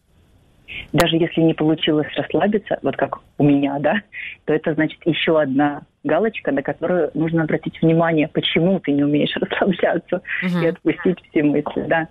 Даже 0.93 1.15
если 1.17 1.41
не 1.41 1.53
получилось 1.53 2.07
расслабиться, 2.17 2.79
вот 2.81 2.95
как 2.97 3.19
у 3.37 3.43
меня, 3.43 3.77
да, 3.79 4.01
то 4.45 4.53
это 4.53 4.73
значит 4.73 4.99
еще 5.05 5.39
одна 5.39 5.83
галочка, 6.03 6.51
на 6.51 6.61
которую 6.61 7.11
нужно 7.13 7.43
обратить 7.43 7.81
внимание, 7.81 8.27
почему 8.27 8.79
ты 8.79 8.91
не 8.91 9.03
умеешь 9.03 9.35
расслабляться 9.39 10.21
угу. 10.43 10.59
и 10.59 10.67
отпустить 10.67 11.17
все 11.29 11.43
мысли, 11.43 11.85
да. 11.87 12.07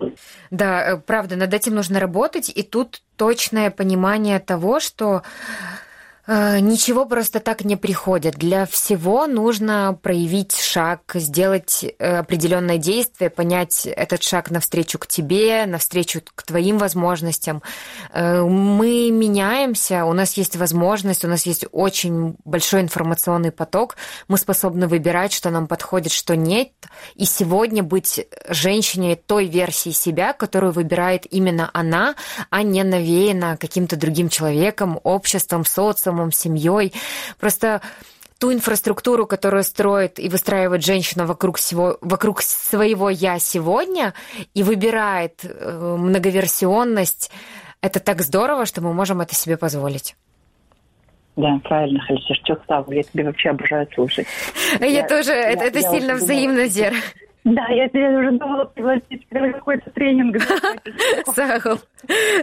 Да, 0.51 0.93
э, 0.93 0.97
правда, 0.97 1.35
над 1.35 1.53
этим 1.53 1.75
нужно 1.75 1.99
работать, 1.99 2.49
и 2.49 2.63
тут 2.63 3.01
точное 3.17 3.71
понимание 3.71 4.39
того, 4.39 4.79
что 4.79 5.21
ничего 6.27 7.05
просто 7.05 7.39
так 7.39 7.63
не 7.63 7.75
приходит. 7.75 8.35
Для 8.35 8.65
всего 8.65 9.27
нужно 9.27 9.97
проявить 10.01 10.57
шаг, 10.57 11.01
сделать 11.13 11.85
э, 11.99 12.17
определенное 12.17 12.77
действие, 12.77 13.29
понять 13.29 13.85
этот 13.85 14.23
шаг 14.23 14.49
навстречу 14.49 14.97
к 14.97 15.05
тебе, 15.05 15.67
навстречу 15.67 16.21
к 16.33 16.41
твоим 16.41 16.79
возможностям. 16.79 17.61
Э, 18.11 18.41
мы 18.41 19.11
меняемся, 19.11 20.05
у 20.05 20.13
нас 20.13 20.33
есть 20.33 20.55
возможность, 20.55 21.23
у 21.23 21.27
нас 21.27 21.45
есть 21.45 21.65
очень 21.71 22.35
большой 22.43 22.81
информационный 22.81 23.51
поток, 23.51 23.95
мы 24.27 24.39
способны 24.39 24.87
выбирать, 24.87 25.31
что 25.31 25.51
нам 25.51 25.67
подходит, 25.67 26.11
что 26.11 26.35
нет, 26.35 26.69
и 27.13 27.25
сегодня 27.25 27.83
быть 27.83 28.25
женщиной 28.49 29.15
той 29.15 29.45
версии 29.45 29.91
себя, 29.91 30.33
которую 30.33 30.73
выбирает 30.73 31.31
именно 31.31 31.69
она, 31.73 32.15
а 32.49 32.63
не 32.63 32.83
навеяна 32.83 33.57
каким-то 33.57 33.95
другим 33.95 34.29
человеком, 34.29 34.99
обществом, 35.03 35.65
социумом, 35.65 36.14
домом, 36.15 36.31
семьей. 36.31 36.93
Просто 37.39 37.81
ту 38.39 38.51
инфраструктуру, 38.53 39.25
которую 39.25 39.63
строит 39.63 40.19
и 40.19 40.29
выстраивает 40.29 40.83
женщина 40.83 41.25
вокруг, 41.25 41.57
всего, 41.57 41.97
вокруг 42.01 42.41
своего 42.41 43.09
«я» 43.09 43.39
сегодня 43.39 44.13
и 44.53 44.63
выбирает 44.63 45.41
э, 45.43 45.95
многоверсионность, 45.97 47.31
это 47.81 47.99
так 47.99 48.21
здорово, 48.21 48.65
что 48.65 48.81
мы 48.81 48.93
можем 48.93 49.21
это 49.21 49.35
себе 49.35 49.57
позволить. 49.57 50.15
Да, 51.35 51.59
правильно, 51.63 51.99
Халисиш, 52.01 52.37
что 52.43 52.57
я 52.89 53.03
тебе 53.03 53.25
вообще 53.25 53.49
обожаю 53.49 53.87
слушать. 53.93 54.25
Я, 54.79 54.85
я 54.85 55.07
тоже, 55.07 55.31
я, 55.31 55.49
это, 55.51 55.65
это 55.65 55.79
я 55.79 55.91
сильно 55.91 56.13
взаимно, 56.13 56.67
Зера. 56.67 56.95
Да, 57.45 57.67
я 57.67 57.87
тебе 57.89 58.09
уже 58.09 58.31
думала 58.31 58.65
пригласить 58.65 59.27
на 59.29 59.53
какой-то 59.53 59.91
тренинг. 59.91 60.41
Сахал. 61.35 61.77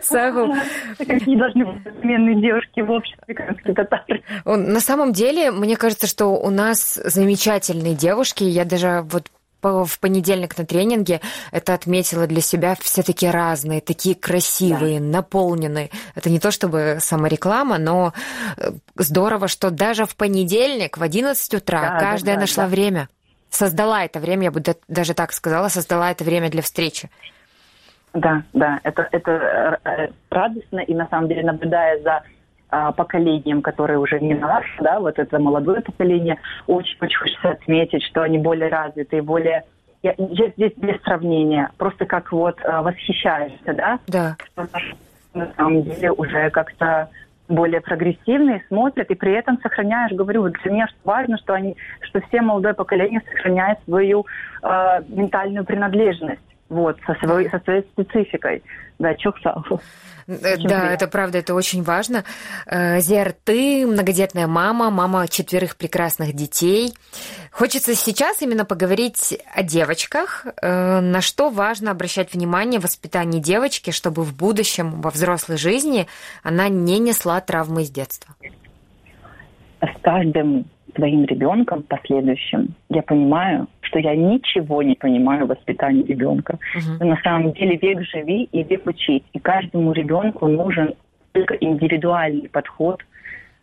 Сахал. 0.00 0.54
Какие 0.96 1.36
должны 1.36 1.66
быть 1.66 1.82
современные 1.82 2.40
девушки 2.40 2.80
в 2.80 2.90
обществе 2.92 3.34
крымских 3.34 3.74
татар. 3.74 4.04
На 4.44 4.78
самом 4.78 5.12
деле, 5.12 5.50
мне 5.50 5.76
кажется, 5.76 6.06
что 6.06 6.28
у 6.28 6.50
нас 6.50 6.94
замечательные 6.94 7.96
девушки. 7.96 8.44
Я 8.44 8.64
даже 8.64 9.02
вот 9.10 9.26
в 9.60 9.98
понедельник 10.00 10.56
на 10.56 10.66
тренинге 10.66 11.20
это 11.50 11.74
отметила 11.74 12.28
для 12.28 12.40
себя 12.40 12.76
все 12.80 13.02
такие 13.02 13.32
разные, 13.32 13.80
такие 13.80 14.14
красивые, 14.14 15.00
да. 15.00 15.06
наполненные. 15.06 15.90
Это 16.14 16.30
не 16.30 16.38
то 16.38 16.52
чтобы 16.52 16.98
самореклама, 17.00 17.78
но 17.78 18.12
э, 18.56 18.72
здорово, 18.96 19.48
что 19.48 19.70
даже 19.70 20.04
в 20.04 20.16
понедельник 20.16 20.98
в 20.98 21.02
11 21.02 21.54
утра 21.54 21.80
да, 21.80 21.98
каждая 21.98 22.34
да, 22.36 22.42
нашла 22.42 22.64
да. 22.64 22.70
время 22.70 23.08
создала 23.54 24.04
это 24.04 24.18
время, 24.18 24.44
я 24.44 24.50
бы 24.50 24.62
даже 24.88 25.14
так 25.14 25.32
сказала, 25.32 25.68
создала 25.68 26.10
это 26.10 26.24
время 26.24 26.50
для 26.50 26.62
встречи. 26.62 27.10
Да, 28.14 28.42
да, 28.52 28.80
это, 28.82 29.08
это 29.10 29.78
э, 29.84 30.08
радостно, 30.30 30.80
и 30.80 30.94
на 30.94 31.06
самом 31.08 31.28
деле, 31.28 31.42
наблюдая 31.44 32.02
за 32.02 32.22
а, 32.68 32.92
поколением, 32.92 33.62
которое 33.62 33.98
уже 33.98 34.18
не 34.20 34.34
наше, 34.34 34.82
да, 34.82 34.98
вот 34.98 35.18
это 35.18 35.38
молодое 35.38 35.80
поколение, 35.80 36.38
очень, 36.66 36.96
очень 37.00 37.18
хочется 37.18 37.50
отметить, 37.50 38.02
что 38.02 38.22
они 38.22 38.38
более 38.38 38.68
развитые, 38.68 39.22
более 39.22 39.64
я, 40.02 40.14
я 40.16 40.48
здесь 40.48 40.72
без 40.76 41.00
сравнения, 41.02 41.70
просто 41.76 42.06
как 42.06 42.32
вот 42.32 42.58
а, 42.64 42.82
восхищаешься, 42.82 43.74
да? 43.74 43.98
Да. 44.06 44.36
На 45.34 45.52
самом 45.56 45.82
деле 45.82 46.12
уже 46.12 46.50
как-то 46.50 47.08
более 47.48 47.80
прогрессивные, 47.80 48.64
смотрят, 48.68 49.10
и 49.10 49.14
при 49.14 49.32
этом 49.32 49.58
сохраняешь, 49.60 50.12
говорю, 50.12 50.42
вот 50.42 50.52
для 50.62 50.72
меня 50.72 50.88
важно, 51.04 51.38
что 51.38 51.54
они, 51.54 51.76
что 52.00 52.20
все 52.28 52.40
молодое 52.40 52.74
поколение 52.74 53.22
сохраняет 53.30 53.78
свою 53.84 54.26
э, 54.62 55.02
ментальную 55.08 55.64
принадлежность, 55.64 56.40
вот, 56.72 56.98
со 57.06 57.14
своей, 57.14 57.50
со 57.50 57.60
своей 57.60 57.82
спецификой. 57.92 58.62
Да, 58.98 59.14
чухсал. 59.14 59.64
Э, 60.26 60.34
да, 60.42 60.54
приятно. 60.54 60.74
это 60.74 61.06
правда, 61.08 61.38
это 61.38 61.54
очень 61.54 61.82
важно. 61.82 62.24
Э, 62.66 63.00
Зер, 63.00 63.34
ты 63.44 63.86
многодетная 63.86 64.46
мама, 64.46 64.90
мама 64.90 65.28
четверых 65.28 65.76
прекрасных 65.76 66.32
детей. 66.34 66.94
Хочется 67.50 67.94
сейчас 67.94 68.40
именно 68.40 68.64
поговорить 68.64 69.38
о 69.54 69.62
девочках. 69.62 70.46
Э, 70.62 71.00
на 71.00 71.20
что 71.20 71.50
важно 71.50 71.90
обращать 71.90 72.32
внимание 72.32 72.80
в 72.80 72.84
воспитании 72.84 73.40
девочки, 73.40 73.90
чтобы 73.90 74.22
в 74.22 74.34
будущем, 74.34 75.02
во 75.02 75.10
взрослой 75.10 75.58
жизни, 75.58 76.06
она 76.42 76.68
не 76.68 76.98
несла 76.98 77.40
травмы 77.40 77.82
из 77.82 77.90
детства? 77.90 78.34
С 79.80 80.00
каждым 80.02 80.64
своим 80.94 81.24
ребенком 81.24 81.82
последующим 81.82 82.74
я 82.88 83.02
понимаю, 83.02 83.68
что 83.80 83.98
я 83.98 84.14
ничего 84.14 84.82
не 84.82 84.94
понимаю 84.94 85.46
в 85.46 85.48
воспитании 85.48 86.04
ребенка. 86.04 86.58
Угу. 86.74 87.06
На 87.06 87.16
самом 87.22 87.52
деле 87.52 87.76
век 87.76 88.02
живи 88.02 88.44
и 88.44 88.62
век 88.62 88.86
учить. 88.86 89.24
И 89.32 89.38
каждому 89.38 89.92
ребенку 89.92 90.46
нужен 90.48 90.94
только 91.32 91.54
индивидуальный 91.54 92.48
подход. 92.48 93.02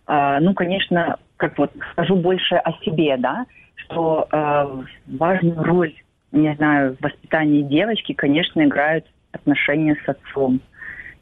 А, 0.05 0.39
ну, 0.39 0.53
конечно, 0.53 1.17
как 1.37 1.57
вот 1.57 1.71
скажу 1.91 2.15
больше 2.15 2.55
о 2.55 2.73
себе, 2.83 3.15
да, 3.17 3.45
что 3.75 4.27
а, 4.31 4.83
важную 5.07 5.63
роль, 5.63 5.93
не 6.31 6.53
знаю, 6.55 6.95
в 6.95 7.03
воспитании 7.03 7.61
девочки, 7.61 8.13
конечно, 8.13 8.63
играют 8.63 9.05
отношения 9.31 9.95
с 10.05 10.09
отцом. 10.09 10.61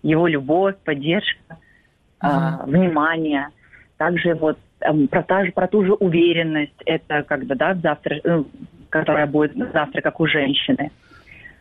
Его 0.04 0.28
любовь, 0.28 0.76
поддержка, 0.86 1.58
а, 2.20 2.66
внимание. 2.66 3.50
Также 3.98 4.36
вот 4.36 4.58
про, 5.10 5.24
та 5.24 5.44
про 5.54 5.68
ту 5.68 5.86
же 5.86 5.94
уверенность, 5.94 6.82
это 6.86 7.24
когда, 7.24 7.56
да, 7.56 7.76
завтра, 7.76 8.20
ну, 8.24 8.46
которая 8.90 9.28
будет 9.28 9.54
завтра, 9.74 10.02
как 10.02 10.20
у 10.20 10.28
женщины. 10.28 10.92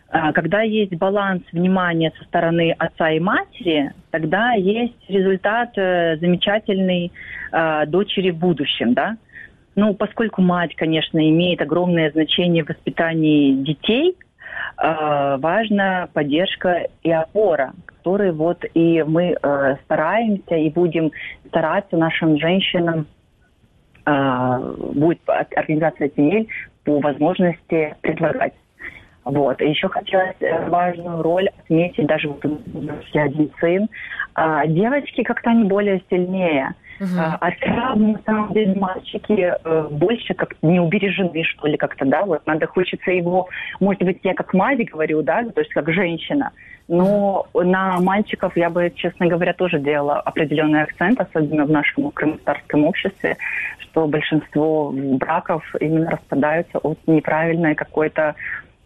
А, 0.08 0.32
когда 0.32 0.62
есть 0.62 0.94
баланс 0.94 1.42
внимания 1.52 2.12
со 2.18 2.24
стороны 2.24 2.74
отца 2.78 3.10
и 3.10 3.18
матери, 3.18 3.92
тогда 4.10 4.52
есть 4.52 4.94
результат 5.08 5.70
э, 5.76 6.16
замечательный 6.18 7.12
э, 7.52 7.86
дочери 7.86 8.30
в 8.30 8.38
будущем, 8.38 8.94
да. 8.94 9.16
Ну, 9.74 9.94
поскольку 9.94 10.42
мать, 10.42 10.74
конечно, 10.76 11.18
имеет 11.18 11.60
огромное 11.60 12.10
значение 12.12 12.64
в 12.64 12.68
воспитании 12.68 13.52
детей, 13.52 14.16
э, 14.80 15.36
важна 15.38 16.08
поддержка 16.12 16.86
и 17.02 17.10
опора, 17.10 17.72
которые 17.86 18.32
вот 18.32 18.64
и 18.74 19.02
мы 19.02 19.36
э, 19.42 19.76
стараемся 19.84 20.54
и 20.54 20.70
будем 20.70 21.10
стараться 21.48 21.96
нашим 21.96 22.38
женщинам 22.38 23.00
э, 23.00 23.15
будет 24.06 25.20
организация 25.26 26.10
семей 26.14 26.48
по 26.84 27.00
возможности 27.00 27.94
предлагать. 28.02 28.52
Вот. 29.26 29.60
И 29.60 29.68
еще 29.68 29.88
хотелось 29.88 30.36
э, 30.38 30.68
важную 30.68 31.20
роль 31.20 31.48
отметить, 31.48 32.06
даже 32.06 32.28
вот 32.28 32.44
один 33.12 33.50
сын, 33.60 33.88
А 34.34 34.64
девочки 34.68 35.24
как-то 35.24 35.50
они 35.50 35.64
более 35.64 36.00
сильнее. 36.08 36.74
Uh-huh. 37.00 37.36
А 37.40 37.50
сразу, 37.60 37.98
на 37.98 38.20
самом 38.24 38.52
деле, 38.52 38.74
мальчики 38.76 39.52
э, 39.52 39.88
больше 39.90 40.32
как 40.32 40.54
не 40.62 40.78
убережены, 40.78 41.42
что 41.42 41.66
ли, 41.66 41.76
как-то, 41.76 42.06
да, 42.06 42.24
вот 42.24 42.46
надо, 42.46 42.66
хочется 42.68 43.10
его, 43.10 43.48
может 43.80 44.02
быть, 44.02 44.20
я 44.22 44.32
как 44.32 44.54
мать 44.54 44.78
говорю, 44.90 45.22
да, 45.22 45.44
то 45.44 45.60
есть 45.60 45.72
как 45.74 45.92
женщина, 45.92 46.52
но 46.88 47.46
на 47.52 47.98
мальчиков 47.98 48.56
я 48.56 48.70
бы, 48.70 48.90
честно 48.94 49.26
говоря, 49.26 49.52
тоже 49.52 49.78
делала 49.78 50.20
определенный 50.20 50.84
акцент, 50.84 51.20
особенно 51.20 51.66
в 51.66 51.70
нашем 51.70 52.10
крымстарском 52.12 52.84
обществе, 52.84 53.36
что 53.78 54.06
большинство 54.06 54.90
браков 54.94 55.64
именно 55.80 56.12
распадаются 56.12 56.78
от 56.78 56.98
неправильной 57.06 57.74
какой-то 57.74 58.22
а, 58.28 58.34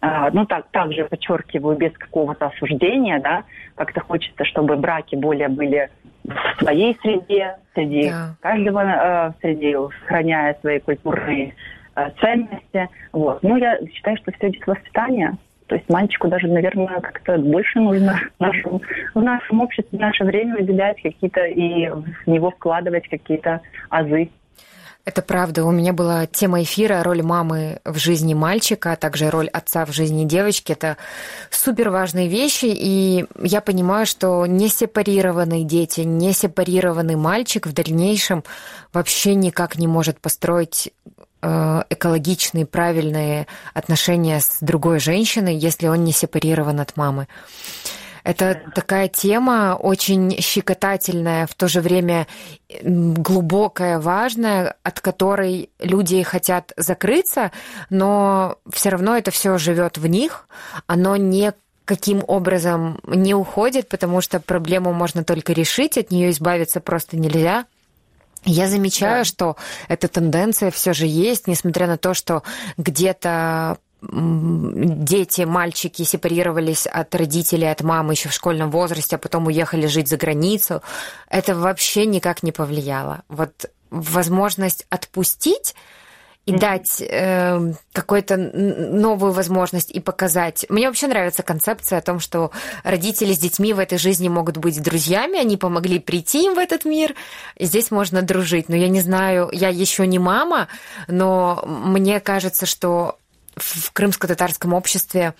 ну, 0.02 0.46
так, 0.46 0.68
также 0.70 1.04
подчеркиваю, 1.04 1.76
без 1.76 1.92
какого-то 1.92 2.46
осуждения, 2.46 3.20
да, 3.20 3.44
как-то 3.74 4.00
хочется, 4.00 4.44
чтобы 4.44 4.76
браки 4.76 5.14
более 5.14 5.48
были 5.48 5.90
в 6.24 6.62
своей 6.62 6.96
среде, 7.02 7.56
среди 7.74 8.10
да. 8.10 8.36
каждого, 8.40 8.80
э, 8.80 9.32
среди, 9.40 9.76
сохраняя 10.00 10.56
свои 10.60 10.78
культурные 10.78 11.54
э, 11.96 12.10
ценности. 12.20 12.88
Вот. 13.12 13.42
Ну, 13.42 13.56
я 13.56 13.78
считаю, 13.92 14.16
что 14.18 14.32
все 14.32 14.48
идет 14.48 14.66
воспитание. 14.66 15.36
То 15.66 15.76
есть 15.76 15.88
мальчику 15.88 16.26
даже, 16.26 16.48
наверное, 16.48 17.00
как-то 17.00 17.38
больше 17.38 17.78
нужно 17.78 18.18
в 18.38 18.40
нашем, 18.40 18.80
в 19.14 19.22
нашем 19.22 19.60
обществе, 19.60 19.98
в 19.98 20.00
наше 20.00 20.24
время 20.24 20.56
выделять 20.56 21.00
какие-то 21.00 21.44
и 21.44 21.88
в 21.88 22.26
него 22.26 22.50
вкладывать 22.50 23.08
какие-то 23.08 23.60
азы. 23.88 24.30
Это 25.04 25.22
правда. 25.22 25.64
У 25.64 25.70
меня 25.70 25.92
была 25.92 26.26
тема 26.26 26.62
эфира 26.62 27.02
«Роль 27.02 27.22
мамы 27.22 27.80
в 27.84 27.96
жизни 27.96 28.34
мальчика», 28.34 28.92
а 28.92 28.96
также 28.96 29.30
роль 29.30 29.48
отца 29.48 29.86
в 29.86 29.92
жизни 29.92 30.24
девочки. 30.24 30.72
Это 30.72 30.98
супер 31.50 31.90
важные 31.90 32.28
вещи, 32.28 32.66
и 32.66 33.24
я 33.42 33.60
понимаю, 33.62 34.06
что 34.06 34.44
не 34.46 34.68
сепарированные 34.68 35.64
дети, 35.64 36.02
не 36.02 36.32
сепарированный 36.32 37.16
мальчик 37.16 37.66
в 37.66 37.72
дальнейшем 37.72 38.44
вообще 38.92 39.34
никак 39.34 39.78
не 39.78 39.86
может 39.86 40.20
построить 40.20 40.92
э, 41.42 41.82
экологичные, 41.88 42.66
правильные 42.66 43.46
отношения 43.72 44.40
с 44.40 44.58
другой 44.60 45.00
женщиной, 45.00 45.56
если 45.56 45.86
он 45.86 46.04
не 46.04 46.12
сепарирован 46.12 46.78
от 46.78 46.96
мамы. 46.96 47.26
Это 48.24 48.60
такая 48.74 49.08
тема 49.08 49.76
очень 49.80 50.40
щекотательная, 50.40 51.46
в 51.46 51.54
то 51.54 51.68
же 51.68 51.80
время 51.80 52.26
глубокая, 52.82 53.98
важная, 53.98 54.76
от 54.82 55.00
которой 55.00 55.70
люди 55.78 56.22
хотят 56.22 56.72
закрыться, 56.76 57.50
но 57.88 58.58
все 58.72 58.90
равно 58.90 59.16
это 59.16 59.30
все 59.30 59.58
живет 59.58 59.98
в 59.98 60.06
них, 60.06 60.46
оно 60.86 61.16
не 61.16 61.52
каким 61.84 62.22
образом 62.24 63.00
не 63.04 63.34
уходит, 63.34 63.88
потому 63.88 64.20
что 64.20 64.38
проблему 64.38 64.92
можно 64.92 65.24
только 65.24 65.52
решить, 65.52 65.98
от 65.98 66.12
нее 66.12 66.30
избавиться 66.30 66.80
просто 66.80 67.16
нельзя. 67.16 67.66
Я 68.44 68.68
замечаю, 68.68 69.22
да. 69.22 69.24
что 69.24 69.56
эта 69.88 70.06
тенденция 70.06 70.70
все 70.70 70.92
же 70.92 71.06
есть, 71.06 71.48
несмотря 71.48 71.88
на 71.88 71.98
то, 71.98 72.14
что 72.14 72.42
где-то 72.78 73.78
дети, 74.02 75.42
мальчики 75.42 76.02
сепарировались 76.02 76.86
от 76.86 77.14
родителей, 77.14 77.70
от 77.70 77.82
мамы 77.82 78.14
еще 78.14 78.28
в 78.28 78.32
школьном 78.32 78.70
возрасте, 78.70 79.16
а 79.16 79.18
потом 79.18 79.46
уехали 79.46 79.86
жить 79.86 80.08
за 80.08 80.16
границу, 80.16 80.82
это 81.28 81.54
вообще 81.54 82.06
никак 82.06 82.42
не 82.42 82.52
повлияло. 82.52 83.22
Вот 83.28 83.70
возможность 83.90 84.86
отпустить 84.88 85.74
и 86.46 86.52
дать 86.52 87.02
э, 87.02 87.72
какую-то 87.92 88.36
новую 88.36 89.32
возможность 89.32 89.90
и 89.90 90.00
показать. 90.00 90.64
Мне 90.68 90.86
вообще 90.86 91.06
нравится 91.06 91.42
концепция 91.42 91.98
о 91.98 92.02
том, 92.02 92.18
что 92.18 92.50
родители 92.82 93.32
с 93.34 93.38
детьми 93.38 93.72
в 93.74 93.78
этой 93.78 93.98
жизни 93.98 94.28
могут 94.28 94.56
быть 94.56 94.82
друзьями, 94.82 95.38
они 95.38 95.56
помогли 95.56 95.98
прийти 95.98 96.46
им 96.46 96.54
в 96.54 96.58
этот 96.58 96.84
мир, 96.84 97.14
и 97.56 97.66
здесь 97.66 97.90
можно 97.90 98.22
дружить. 98.22 98.68
Но 98.68 98.76
я 98.76 98.88
не 98.88 99.00
знаю, 99.00 99.50
я 99.52 99.68
еще 99.68 100.06
не 100.06 100.18
мама, 100.18 100.68
но 101.06 101.62
мне 101.66 102.20
кажется, 102.20 102.66
что 102.66 103.19
в 103.56 103.92
крымско-татарском 103.92 104.72
обществе 104.72 105.34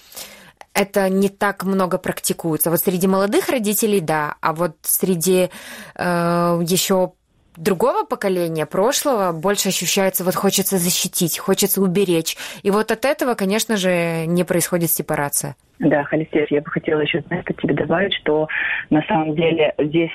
это 0.73 1.09
не 1.09 1.29
так 1.29 1.65
много 1.65 1.99
практикуется. 1.99 2.71
Вот 2.71 2.81
среди 2.81 3.07
молодых 3.07 3.49
родителей, 3.49 4.01
да, 4.01 4.37
а 4.41 4.53
вот 4.53 4.77
среди 4.83 5.51
э, 5.97 6.61
еще 6.65 7.13
другого 7.57 8.05
поколения, 8.05 8.67
прошлого, 8.67 9.33
больше 9.33 9.69
ощущается, 9.69 10.25
вот 10.25 10.35
хочется 10.35 10.79
защитить, 10.79 11.39
хочется 11.39 11.81
уберечь. 11.83 12.37
И 12.63 12.71
вот 12.71 12.91
от 12.91 13.05
этого, 13.05 13.35
конечно 13.35 13.77
же, 13.77 14.27
не 14.27 14.45
происходит 14.45 14.91
сепарация. 14.91 15.57
Да, 15.79 16.05
Халисев, 16.05 16.51
я 16.51 16.61
бы 16.61 16.71
хотела 16.71 17.01
еще, 17.01 17.23
знаешь, 17.29 17.45
тебе 17.47 17.75
добавить, 17.75 18.13
что 18.15 18.49
на 18.91 19.03
самом 19.09 19.35
деле 19.35 19.73
здесь, 19.79 20.11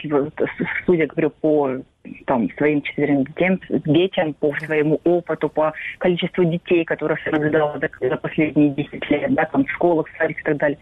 судя, 0.85 1.07
говорю, 1.07 1.31
по 1.31 1.77
там, 2.27 2.49
своим 2.57 2.83
четверым 2.83 3.23
детям, 3.23 3.59
детям, 3.69 4.33
по 4.33 4.53
своему 4.63 5.01
опыту, 5.03 5.49
по 5.49 5.73
количеству 5.97 6.43
детей, 6.45 6.85
которых 6.85 7.25
я 7.25 7.31
наблюдала 7.31 7.79
за, 7.79 7.89
за 8.07 8.15
последние 8.17 8.69
10 8.69 9.09
лет, 9.09 9.33
да, 9.33 9.45
там, 9.45 9.65
в 9.65 9.71
школах, 9.71 10.07
в 10.07 10.17
садиках 10.17 10.41
и 10.41 10.45
так 10.45 10.57
далее. 10.57 10.77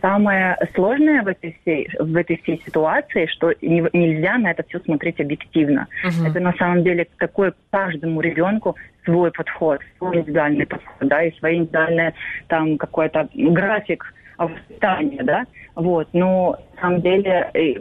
Самое 0.00 0.56
сложное 0.74 1.22
в 1.22 1.28
этой 1.28 1.56
всей, 1.60 1.88
в 1.98 2.16
этой 2.16 2.36
всей 2.42 2.62
ситуации, 2.64 3.26
что 3.26 3.52
не, 3.62 3.84
нельзя 3.92 4.38
на 4.38 4.50
это 4.50 4.62
все 4.68 4.80
смотреть 4.80 5.20
объективно. 5.20 5.86
Угу. 6.04 6.28
Это 6.28 6.40
на 6.40 6.52
самом 6.54 6.82
деле 6.82 7.06
такой 7.18 7.52
каждому 7.70 8.20
ребенку 8.20 8.76
свой 9.04 9.30
подход, 9.30 9.80
свой 9.98 10.18
индивидуальный 10.18 10.66
подход, 10.66 11.08
да, 11.08 11.22
и 11.22 11.36
свой 11.38 11.56
индивидуальный 11.56 12.12
там 12.48 12.76
какой-то 12.76 13.28
график 13.34 14.12
воспитания, 14.36 15.22
да, 15.22 15.44
вот, 15.74 16.08
но 16.12 16.58
на 16.74 16.80
самом 16.80 17.00
деле 17.00 17.50
э, 17.54 17.74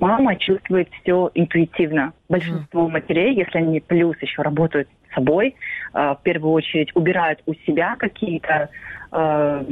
мама 0.00 0.36
чувствует 0.36 0.88
все 1.00 1.30
интуитивно. 1.34 2.12
Большинство 2.28 2.88
матерей, 2.88 3.34
если 3.34 3.58
они 3.58 3.80
плюс 3.80 4.16
еще 4.20 4.42
работают 4.42 4.88
с 5.10 5.14
собой, 5.14 5.54
э, 5.94 5.98
в 5.98 6.18
первую 6.22 6.52
очередь 6.52 6.90
убирают 6.94 7.40
у 7.46 7.54
себя 7.66 7.96
какие-то, 7.96 8.68
э, 9.12 9.64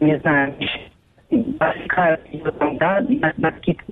не 0.00 0.18
знаю, 0.18 0.54
там, 2.58 2.76
да, 2.78 3.00
на, 3.08 3.32
на 3.36 3.52
какие-то 3.52 3.84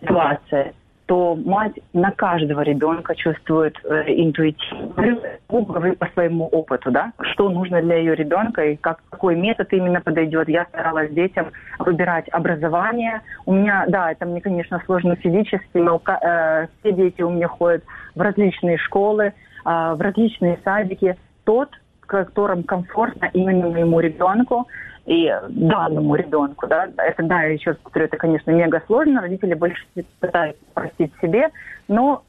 ситуации, 0.00 0.74
то 1.06 1.34
мать 1.34 1.78
на 1.92 2.10
каждого 2.12 2.62
ребенка 2.62 3.14
чувствует 3.14 3.76
э, 3.84 4.04
интуитивно, 4.06 5.18
по 5.48 6.08
своему 6.14 6.46
опыту, 6.46 6.90
да, 6.90 7.12
что 7.32 7.50
нужно 7.50 7.82
для 7.82 7.96
ее 7.96 8.14
ребенка 8.14 8.64
и 8.64 8.76
как, 8.76 9.00
какой 9.10 9.36
метод 9.36 9.72
именно 9.72 10.00
подойдет. 10.00 10.48
Я 10.48 10.64
старалась 10.66 11.10
детям 11.10 11.50
выбирать 11.78 12.28
образование. 12.30 13.20
У 13.46 13.52
меня, 13.52 13.84
да, 13.88 14.12
это 14.12 14.24
мне, 14.26 14.40
конечно, 14.40 14.80
сложно 14.86 15.16
физически, 15.16 15.76
но 15.78 16.00
э, 16.06 16.68
все 16.80 16.92
дети 16.92 17.20
у 17.22 17.30
меня 17.30 17.48
ходят 17.48 17.84
в 18.14 18.20
различные 18.20 18.78
школы, 18.78 19.24
э, 19.24 19.32
в 19.64 20.00
различные 20.00 20.58
садики. 20.64 21.16
Тот, 21.44 21.68
в 22.00 22.06
котором 22.06 22.62
комфортно 22.62 23.28
именно 23.32 23.68
моему 23.68 24.00
ребенку, 24.00 24.68
и 25.06 25.28
данному 25.48 26.14
ребенку, 26.14 26.66
да, 26.66 26.88
это, 26.96 27.22
да, 27.22 27.42
еще 27.42 27.70
раз 27.70 27.78
повторю, 27.82 28.06
это, 28.06 28.16
конечно, 28.16 28.50
мега 28.50 28.82
сложно, 28.86 29.20
родители 29.20 29.54
больше 29.54 29.84
пытаются 30.20 30.62
простить 30.74 31.12
себе, 31.20 31.48
но 31.88 32.24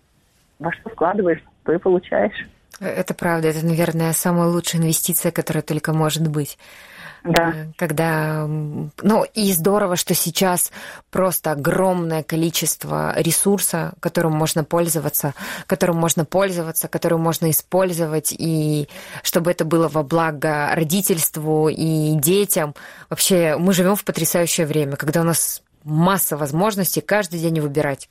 во 0.60 0.72
что 0.72 0.90
вкладываешь, 0.90 1.44
то 1.64 1.74
и 1.74 1.78
получаешь. 1.78 2.48
Это 2.80 3.14
правда, 3.14 3.50
это, 3.50 3.66
наверное, 3.66 4.12
самая 4.14 4.48
лучшая 4.48 4.82
инвестиция, 4.82 5.32
которая 5.32 5.62
только 5.62 5.94
может 5.94 6.28
быть. 6.28 6.58
Да. 7.24 7.54
Э, 7.56 7.66
когда, 7.78 8.46
ну 8.48 9.26
и 9.34 9.52
здорово, 9.54 9.96
что 9.96 10.14
сейчас 10.14 10.72
просто 11.12 11.52
огромное 11.52 12.24
количество 12.24 13.14
ресурса, 13.18 13.94
которым 14.00 14.34
можно 14.34 14.64
пользоваться, 14.64 15.34
которым 15.66 15.98
можно 15.98 16.26
пользоваться, 16.26 16.88
которым 16.88 17.22
можно 17.22 17.50
использовать, 17.50 18.34
и 18.38 18.88
чтобы 19.24 19.52
это 19.52 19.66
было 19.66 19.88
во 19.88 20.04
благо 20.04 20.70
родительству 20.74 21.70
и 21.70 22.16
детям. 22.16 22.76
Вообще, 23.10 23.56
мы 23.58 23.74
живем 23.74 23.96
в 23.96 24.04
потрясающее 24.04 24.68
время, 24.68 24.96
когда 24.98 25.22
у 25.22 25.26
нас 25.26 25.62
масса 25.84 26.38
возможностей 26.38 27.02
каждый 27.02 27.40
день 27.40 27.60
выбирать. 27.60 28.10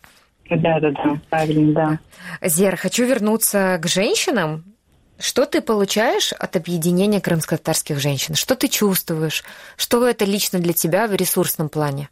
Да, 0.50 0.80
да, 0.80 0.90
да, 0.90 1.20
правильно, 1.30 1.72
да. 1.72 2.48
Зер, 2.48 2.76
хочу 2.76 3.04
вернуться 3.04 3.78
к 3.80 3.86
женщинам, 3.86 4.64
что 5.22 5.46
ты 5.46 5.62
получаешь 5.62 6.32
от 6.32 6.56
объединения 6.56 7.20
крымско-татарских 7.20 7.98
женщин? 7.98 8.34
Что 8.34 8.56
ты 8.56 8.68
чувствуешь? 8.68 9.44
Что 9.76 10.06
это 10.06 10.24
лично 10.24 10.58
для 10.58 10.72
тебя 10.72 11.06
в 11.06 11.14
ресурсном 11.14 11.68
плане? 11.68 12.08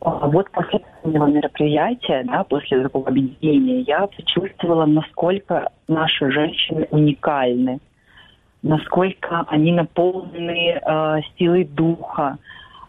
А 0.00 0.28
вот 0.28 0.50
после 0.50 0.80
этого 1.02 1.26
мероприятия, 1.26 2.22
да, 2.24 2.44
после 2.44 2.82
такого 2.82 3.08
объединения, 3.08 3.80
я 3.80 4.06
почувствовала, 4.06 4.86
насколько 4.86 5.70
наши 5.88 6.30
женщины 6.30 6.86
уникальны, 6.90 7.80
насколько 8.62 9.44
они 9.48 9.72
наполнены 9.72 10.80
э, 10.80 11.20
силой 11.38 11.64
духа, 11.64 12.36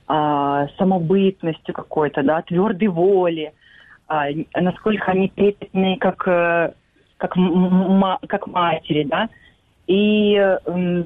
э, 0.07 0.67
самобытностью 0.77 1.73
какой-то, 1.73 2.21
да, 2.21 2.41
твердой 2.41 2.89
воли, 2.89 3.53
э, 4.09 4.13
насколько 4.59 5.11
они 5.11 5.29
трепетные, 5.29 5.97
как 5.97 6.27
э, 6.27 6.73
как, 7.19 7.35
как 8.27 8.47
матери, 8.47 9.03
да, 9.03 9.29
и, 9.85 10.35
э, 10.35 11.03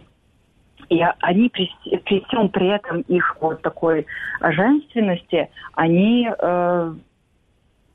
и 0.89 1.01
они 1.19 1.49
при, 1.49 1.69
при 2.05 2.23
всем 2.25 2.49
при 2.49 2.67
этом 2.67 3.01
их 3.01 3.37
вот 3.41 3.61
такой 3.61 4.05
женственности, 4.41 5.49
они 5.73 6.29
э, 6.29 6.93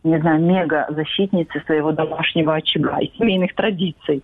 не 0.04 0.20
знаю, 0.20 0.40
мега-защитницей 0.40 1.62
своего 1.62 1.92
домашнего 1.92 2.54
очага 2.54 2.98
и 2.98 3.10
семейных 3.16 3.54
традиций. 3.54 4.22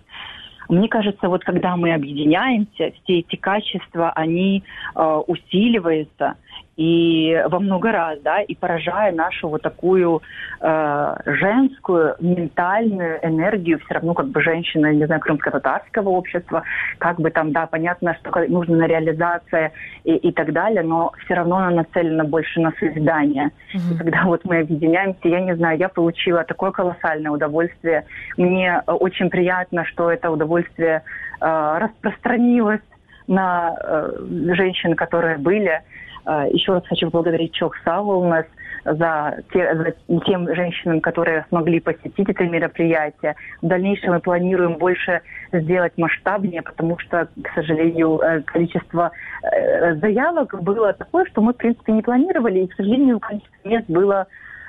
Мне 0.68 0.88
кажется, 0.88 1.28
вот 1.28 1.44
когда 1.44 1.76
мы 1.76 1.92
объединяемся, 1.92 2.92
все 3.02 3.18
эти 3.20 3.36
качества, 3.36 4.10
они 4.12 4.64
э, 4.94 5.20
усиливаются, 5.26 6.36
и 6.76 7.40
во 7.48 7.60
много 7.60 7.92
раз, 7.92 8.18
да, 8.22 8.40
и 8.40 8.54
поражая 8.54 9.12
нашу 9.12 9.48
вот 9.48 9.62
такую 9.62 10.22
э, 10.60 11.14
женскую 11.24 12.16
ментальную 12.18 13.24
энергию, 13.24 13.78
все 13.78 13.94
равно 13.94 14.14
как 14.14 14.28
бы 14.28 14.42
женщина, 14.42 14.92
не 14.92 15.06
знаю, 15.06 15.20
крымско-татарского 15.20 16.08
общества, 16.08 16.64
как 16.98 17.20
бы 17.20 17.30
там, 17.30 17.52
да, 17.52 17.66
понятно, 17.66 18.16
что 18.20 18.32
нужно 18.48 18.76
на 18.78 18.86
реализация 18.86 19.72
и, 20.02 20.16
и 20.16 20.32
так 20.32 20.52
далее, 20.52 20.82
но 20.82 21.12
все 21.24 21.34
равно 21.34 21.58
она 21.58 21.70
нацелена 21.70 22.24
больше 22.24 22.60
на 22.60 22.72
созидание. 22.72 23.50
Mm-hmm. 23.72 23.94
И 23.94 23.98
когда 23.98 24.24
вот 24.24 24.44
мы 24.44 24.58
объединяемся, 24.58 25.28
я 25.28 25.40
не 25.40 25.54
знаю, 25.54 25.78
я 25.78 25.88
получила 25.88 26.42
такое 26.42 26.72
колоссальное 26.72 27.30
удовольствие. 27.30 28.04
Мне 28.36 28.82
очень 28.86 29.30
приятно, 29.30 29.84
что 29.84 30.10
это 30.10 30.30
удовольствие 30.30 31.02
э, 31.40 31.78
распространилось 31.78 32.80
на 33.26 33.74
э, 33.80 34.12
женщин, 34.54 34.94
которые 34.96 35.38
были. 35.38 35.82
А, 36.24 36.46
еще 36.46 36.72
раз 36.72 36.86
хочу 36.86 37.10
поблагодарить 37.10 37.52
Чок 37.52 37.76
Савулнес 37.84 38.46
за, 38.84 39.38
те, 39.52 39.94
за 40.08 40.20
тем 40.20 40.54
женщинам, 40.54 41.00
которые 41.00 41.46
смогли 41.48 41.80
посетить 41.80 42.28
это 42.28 42.44
мероприятие. 42.44 43.34
В 43.62 43.66
дальнейшем 43.66 44.12
мы 44.12 44.20
планируем 44.20 44.74
больше 44.74 45.22
сделать 45.52 45.92
масштабнее, 45.96 46.62
потому 46.62 46.98
что, 46.98 47.28
к 47.42 47.54
сожалению, 47.54 48.18
э, 48.18 48.42
количество 48.42 49.10
э, 49.42 49.94
заявок 49.96 50.62
было 50.62 50.92
такое, 50.92 51.24
что 51.26 51.40
мы, 51.40 51.52
в 51.52 51.56
принципе, 51.56 51.92
не 51.92 52.02
планировали, 52.02 52.60
и, 52.60 52.66
к 52.66 52.74
сожалению, 52.74 53.20
количество 53.20 53.68
мест 53.68 53.86
было 53.88 54.26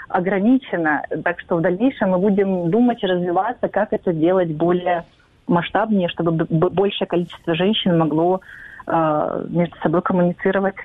ограничено. 0.08 1.04
Так 1.24 1.40
что 1.42 1.58
в 1.58 1.62
дальнейшем 1.62 2.12
мы 2.12 2.20
будем 2.20 2.70
думать 2.70 3.04
и 3.04 3.08
развиваться, 3.08 3.68
как 3.68 3.92
это 3.92 4.14
делать 4.14 4.52
более 4.54 5.04
масштабнее, 5.48 6.10
чтобы 6.10 6.46
большее 6.50 7.08
количество 7.08 7.54
женщин 7.56 7.98
могло 7.98 8.42
э, 8.88 9.46
между 9.50 9.76
собой 9.78 10.02
коммуницировать. 10.02 10.76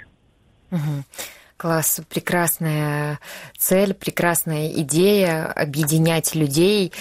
Угу. 0.71 1.05
Класс, 1.57 2.01
прекрасная 2.09 3.19
цель, 3.59 3.93
прекрасная 3.93 4.69
идея 4.69 5.47
объединять 5.47 6.35
людей, 6.35 6.93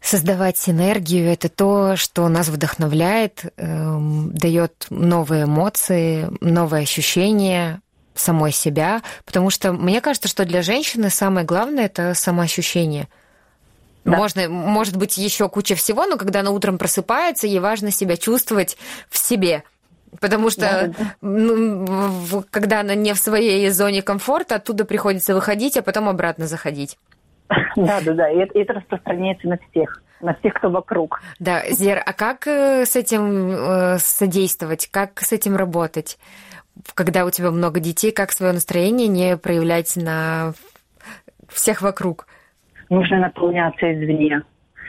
создавать 0.00 0.58
синергию. 0.58 1.30
Это 1.32 1.48
то, 1.48 1.96
что 1.96 2.28
нас 2.28 2.48
вдохновляет, 2.48 3.44
э, 3.56 3.98
дает 4.32 4.86
новые 4.90 5.44
эмоции, 5.44 6.28
новые 6.40 6.82
ощущения 6.82 7.80
самой 8.14 8.52
себя, 8.52 9.02
потому 9.24 9.50
что 9.50 9.72
мне 9.72 10.00
кажется, 10.00 10.28
что 10.28 10.44
для 10.44 10.62
женщины 10.62 11.10
самое 11.10 11.46
главное 11.46 11.86
это 11.86 12.14
самоощущение. 12.14 13.08
Да. 14.04 14.16
Можно, 14.16 14.48
может 14.48 14.96
быть, 14.96 15.18
еще 15.18 15.48
куча 15.48 15.74
всего, 15.74 16.06
но 16.06 16.16
когда 16.16 16.40
она 16.40 16.50
утром 16.50 16.78
просыпается, 16.78 17.46
ей 17.46 17.58
важно 17.58 17.90
себя 17.90 18.16
чувствовать 18.16 18.76
в 19.10 19.18
себе. 19.18 19.64
Потому 20.20 20.50
что 20.50 20.60
да, 20.60 20.86
да. 20.86 21.14
Ну, 21.20 22.44
когда 22.50 22.80
она 22.80 22.94
не 22.94 23.12
в 23.12 23.18
своей 23.18 23.68
зоне 23.70 24.02
комфорта, 24.02 24.56
оттуда 24.56 24.84
приходится 24.84 25.34
выходить, 25.34 25.76
а 25.76 25.82
потом 25.82 26.08
обратно 26.08 26.46
заходить. 26.46 26.98
Да, 27.76 28.00
да, 28.04 28.14
да. 28.14 28.30
И 28.30 28.38
это, 28.38 28.58
это 28.58 28.72
распространяется 28.74 29.48
на 29.48 29.58
всех 29.70 30.02
на 30.20 30.34
всех, 30.34 30.54
кто 30.54 30.70
вокруг. 30.70 31.20
Да, 31.38 31.62
Зер, 31.70 32.02
а 32.04 32.12
как 32.12 32.46
э, 32.46 32.86
с 32.86 32.96
этим 32.96 33.50
э, 33.50 33.98
содействовать, 33.98 34.88
как 34.90 35.20
с 35.20 35.32
этим 35.32 35.56
работать? 35.56 36.18
Когда 36.94 37.24
у 37.24 37.30
тебя 37.30 37.50
много 37.50 37.80
детей, 37.80 38.12
как 38.12 38.32
свое 38.32 38.52
настроение 38.52 39.08
не 39.08 39.36
проявлять 39.36 39.94
на 39.96 40.52
всех 41.48 41.82
вокруг? 41.82 42.26
Нужно 42.88 43.18
наполняться 43.18 43.92
извне. 43.92 44.42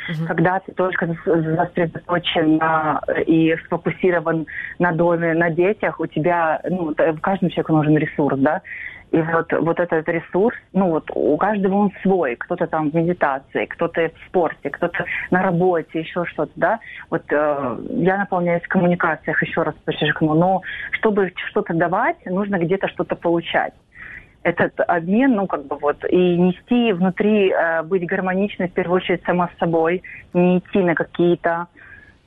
Угу. 0.09 0.27
Когда 0.27 0.59
ты 0.59 0.71
только 0.73 1.07
сосредоточен 1.23 2.57
на, 2.57 3.01
и 3.25 3.55
сфокусирован 3.65 4.45
на 4.79 4.91
доме, 4.91 5.33
на 5.33 5.49
детях, 5.49 5.99
у 5.99 6.07
тебя, 6.07 6.61
ну, 6.69 6.93
в 6.95 7.19
каждом 7.19 7.49
человеку 7.49 7.73
нужен 7.73 7.97
ресурс, 7.97 8.37
да, 8.39 8.61
и 9.11 9.21
вот, 9.21 9.51
вот 9.53 9.79
этот 9.79 10.07
ресурс, 10.09 10.55
ну 10.73 10.89
вот 10.89 11.09
у 11.13 11.37
каждого 11.37 11.75
он 11.75 11.93
свой. 12.01 12.35
Кто-то 12.35 12.67
там 12.67 12.91
в 12.91 12.93
медитации, 12.93 13.65
кто-то 13.65 14.09
в 14.09 14.27
спорте, 14.27 14.69
кто-то 14.69 15.05
на 15.31 15.41
работе, 15.41 15.99
еще 15.99 16.25
что-то, 16.25 16.51
да. 16.55 16.79
Вот 17.09 17.23
э, 17.31 17.77
я 17.89 18.17
наполняюсь 18.17 18.63
в 18.63 18.67
коммуникациях, 18.67 19.41
еще 19.41 19.63
раз 19.63 19.75
подчеркну. 19.85 20.33
Но 20.33 20.61
чтобы 20.91 21.31
что-то 21.49 21.73
давать, 21.73 22.17
нужно 22.25 22.57
где-то 22.57 22.89
что-то 22.89 23.15
получать 23.15 23.73
этот 24.47 24.79
обмен, 24.87 25.35
ну, 25.35 25.45
как 25.45 25.65
бы 25.65 25.75
вот, 25.77 25.97
и 26.09 26.37
нести 26.37 26.93
внутри, 26.93 27.51
э, 27.51 27.83
быть 27.83 28.05
гармоничной, 28.05 28.69
в 28.69 28.73
первую 28.73 28.97
очередь, 28.97 29.21
сама 29.25 29.49
с 29.53 29.59
собой, 29.59 30.03
не 30.33 30.59
идти 30.59 30.79
на 30.79 30.95
какие-то, 30.95 31.67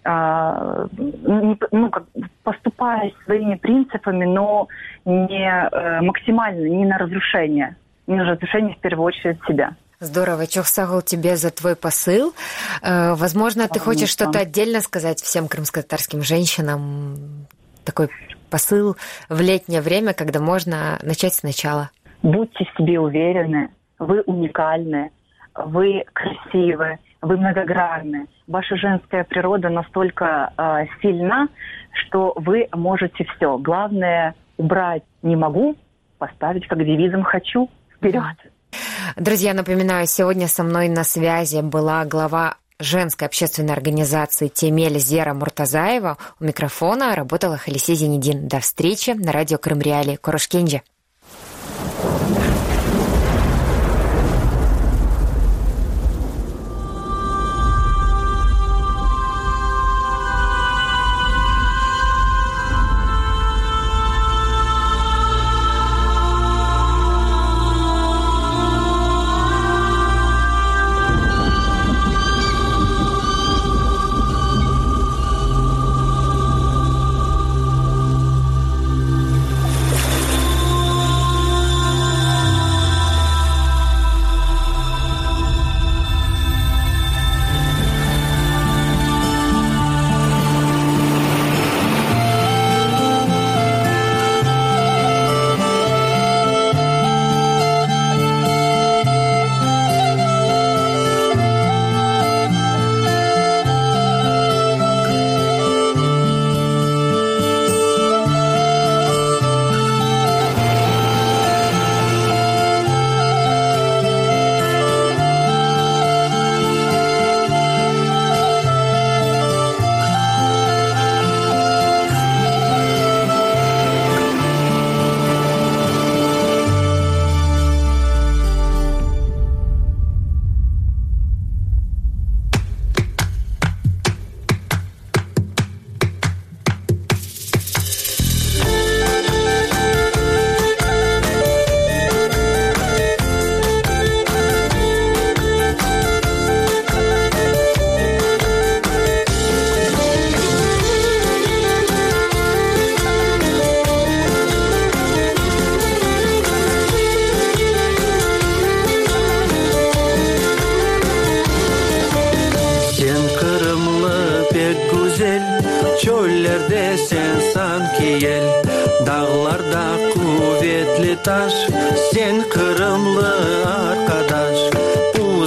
э, 0.04 0.88
не, 0.98 1.59
ну, 1.72 1.90
как, 1.90 2.04
поступая 2.42 3.11
своими 3.24 3.54
принципами, 3.54 4.26
но 4.26 4.68
не 5.06 5.48
э, 5.48 6.00
максимально, 6.02 6.66
не 6.66 6.85
на 6.85 6.98
разрушение, 6.98 7.76
не 8.06 8.16
на 8.16 8.24
разрушение, 8.24 8.74
в 8.74 8.80
первую 8.80 9.06
очередь, 9.06 9.38
себя. 9.48 9.74
Здорово, 9.98 10.46
Чохсагл, 10.46 11.00
тебе 11.02 11.37
за 11.37 11.50
твой 11.50 11.74
посыл. 11.74 12.35
Э, 12.83 13.14
возможно, 13.14 13.66
ты 13.66 13.78
хочешь 13.78 14.11
что-то 14.11 14.40
отдельно 14.40 14.83
сказать 14.83 15.22
всем 15.22 15.48
крымско-татарским 15.48 16.22
женщинам? 16.22 17.46
Такой 17.85 18.11
посыл 18.50 18.96
в 19.28 19.40
летнее 19.40 19.80
время, 19.80 20.12
когда 20.12 20.40
можно 20.40 20.98
начать 21.02 21.35
сначала. 21.35 21.90
Будьте 22.22 22.64
в 22.64 22.76
себе 22.76 23.00
уверены, 23.00 23.70
вы 23.98 24.20
уникальны, 24.22 25.11
вы 25.54 26.04
красивы, 26.12 26.98
вы 27.22 27.37
многогранны. 27.37 28.26
Ваша 28.46 28.76
женская 28.76 29.24
природа 29.24 29.68
настолько 29.68 30.52
э, 30.56 30.87
сильна, 31.00 31.48
что 31.92 32.33
вы 32.37 32.68
можете 32.72 33.24
все. 33.24 33.59
Главное 33.59 34.35
убрать 34.56 35.02
не 35.22 35.37
могу, 35.37 35.76
поставить 36.18 36.66
как 36.66 36.78
девизом 36.78 37.22
хочу. 37.22 37.68
Вперед! 37.96 38.22
Друзья, 39.16 39.54
напоминаю, 39.54 40.06
сегодня 40.06 40.46
со 40.46 40.62
мной 40.62 40.88
на 40.88 41.04
связи 41.04 41.61
была 41.62 42.04
глава 42.04 42.56
женской 42.78 43.26
общественной 43.26 43.74
организации 43.74 44.48
«Темель» 44.48 44.98
Зера 44.98 45.35
Муртазаева. 45.35 46.16
У 46.38 46.44
микрофона 46.44 47.14
работала 47.14 47.56
Халисе 47.56 47.94
Зенедин. 47.94 48.48
До 48.48 48.61
встречи 48.61 49.11
на 49.11 49.33
радио 49.33 49.59
Крым 49.59 49.80
Реали. 49.80 50.16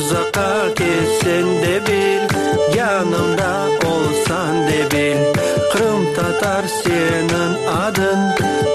Uzaka 0.04 0.74
kelsen 0.76 1.48
de 1.64 1.76
bil 1.88 2.24
Yanımda 2.78 3.54
olsan 3.88 4.68
de 4.68 4.92
bil 4.92 5.20
Kırım 5.72 6.14
Tatar 6.16 6.66
senin 6.84 7.68
adın 7.68 8.22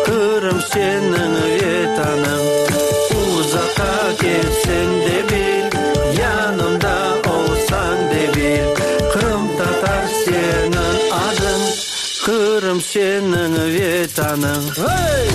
Kırım 0.07 0.61
senin 0.73 1.33
vetanın. 1.45 2.45
Uzaka 3.39 4.17
kelsen 4.21 4.91
de 5.07 5.19
bil 5.29 5.67
Yanımda 6.21 6.97
olsan 7.31 7.99
de 8.11 8.35
bil 8.35 8.67
Kırım 9.13 9.57
Tatar 9.59 10.07
senin 10.25 10.97
adın 11.13 11.63
Kırım 12.25 12.81
senin 12.81 13.55
vetanın. 13.75 14.63
Hey! 14.77 15.29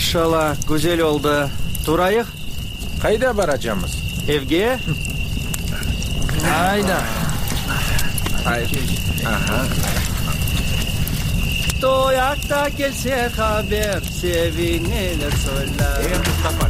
Maşallah 0.00 0.56
güzel 0.68 1.00
oldu. 1.00 1.48
Turayık 1.86 2.26
Kayda 3.02 3.36
baracağımız? 3.36 3.96
evге. 4.28 4.78
Hayda. 6.48 7.00
Hayır. 8.44 8.70
Aha. 9.26 9.64
Toyakta 11.80 12.68
gelse 12.68 13.30
haber 13.36 14.00
sevineler 14.20 15.30
söyler. 15.30 16.00
Ey 16.00 16.18
Mustafa, 16.18 16.66
bir 16.66 16.69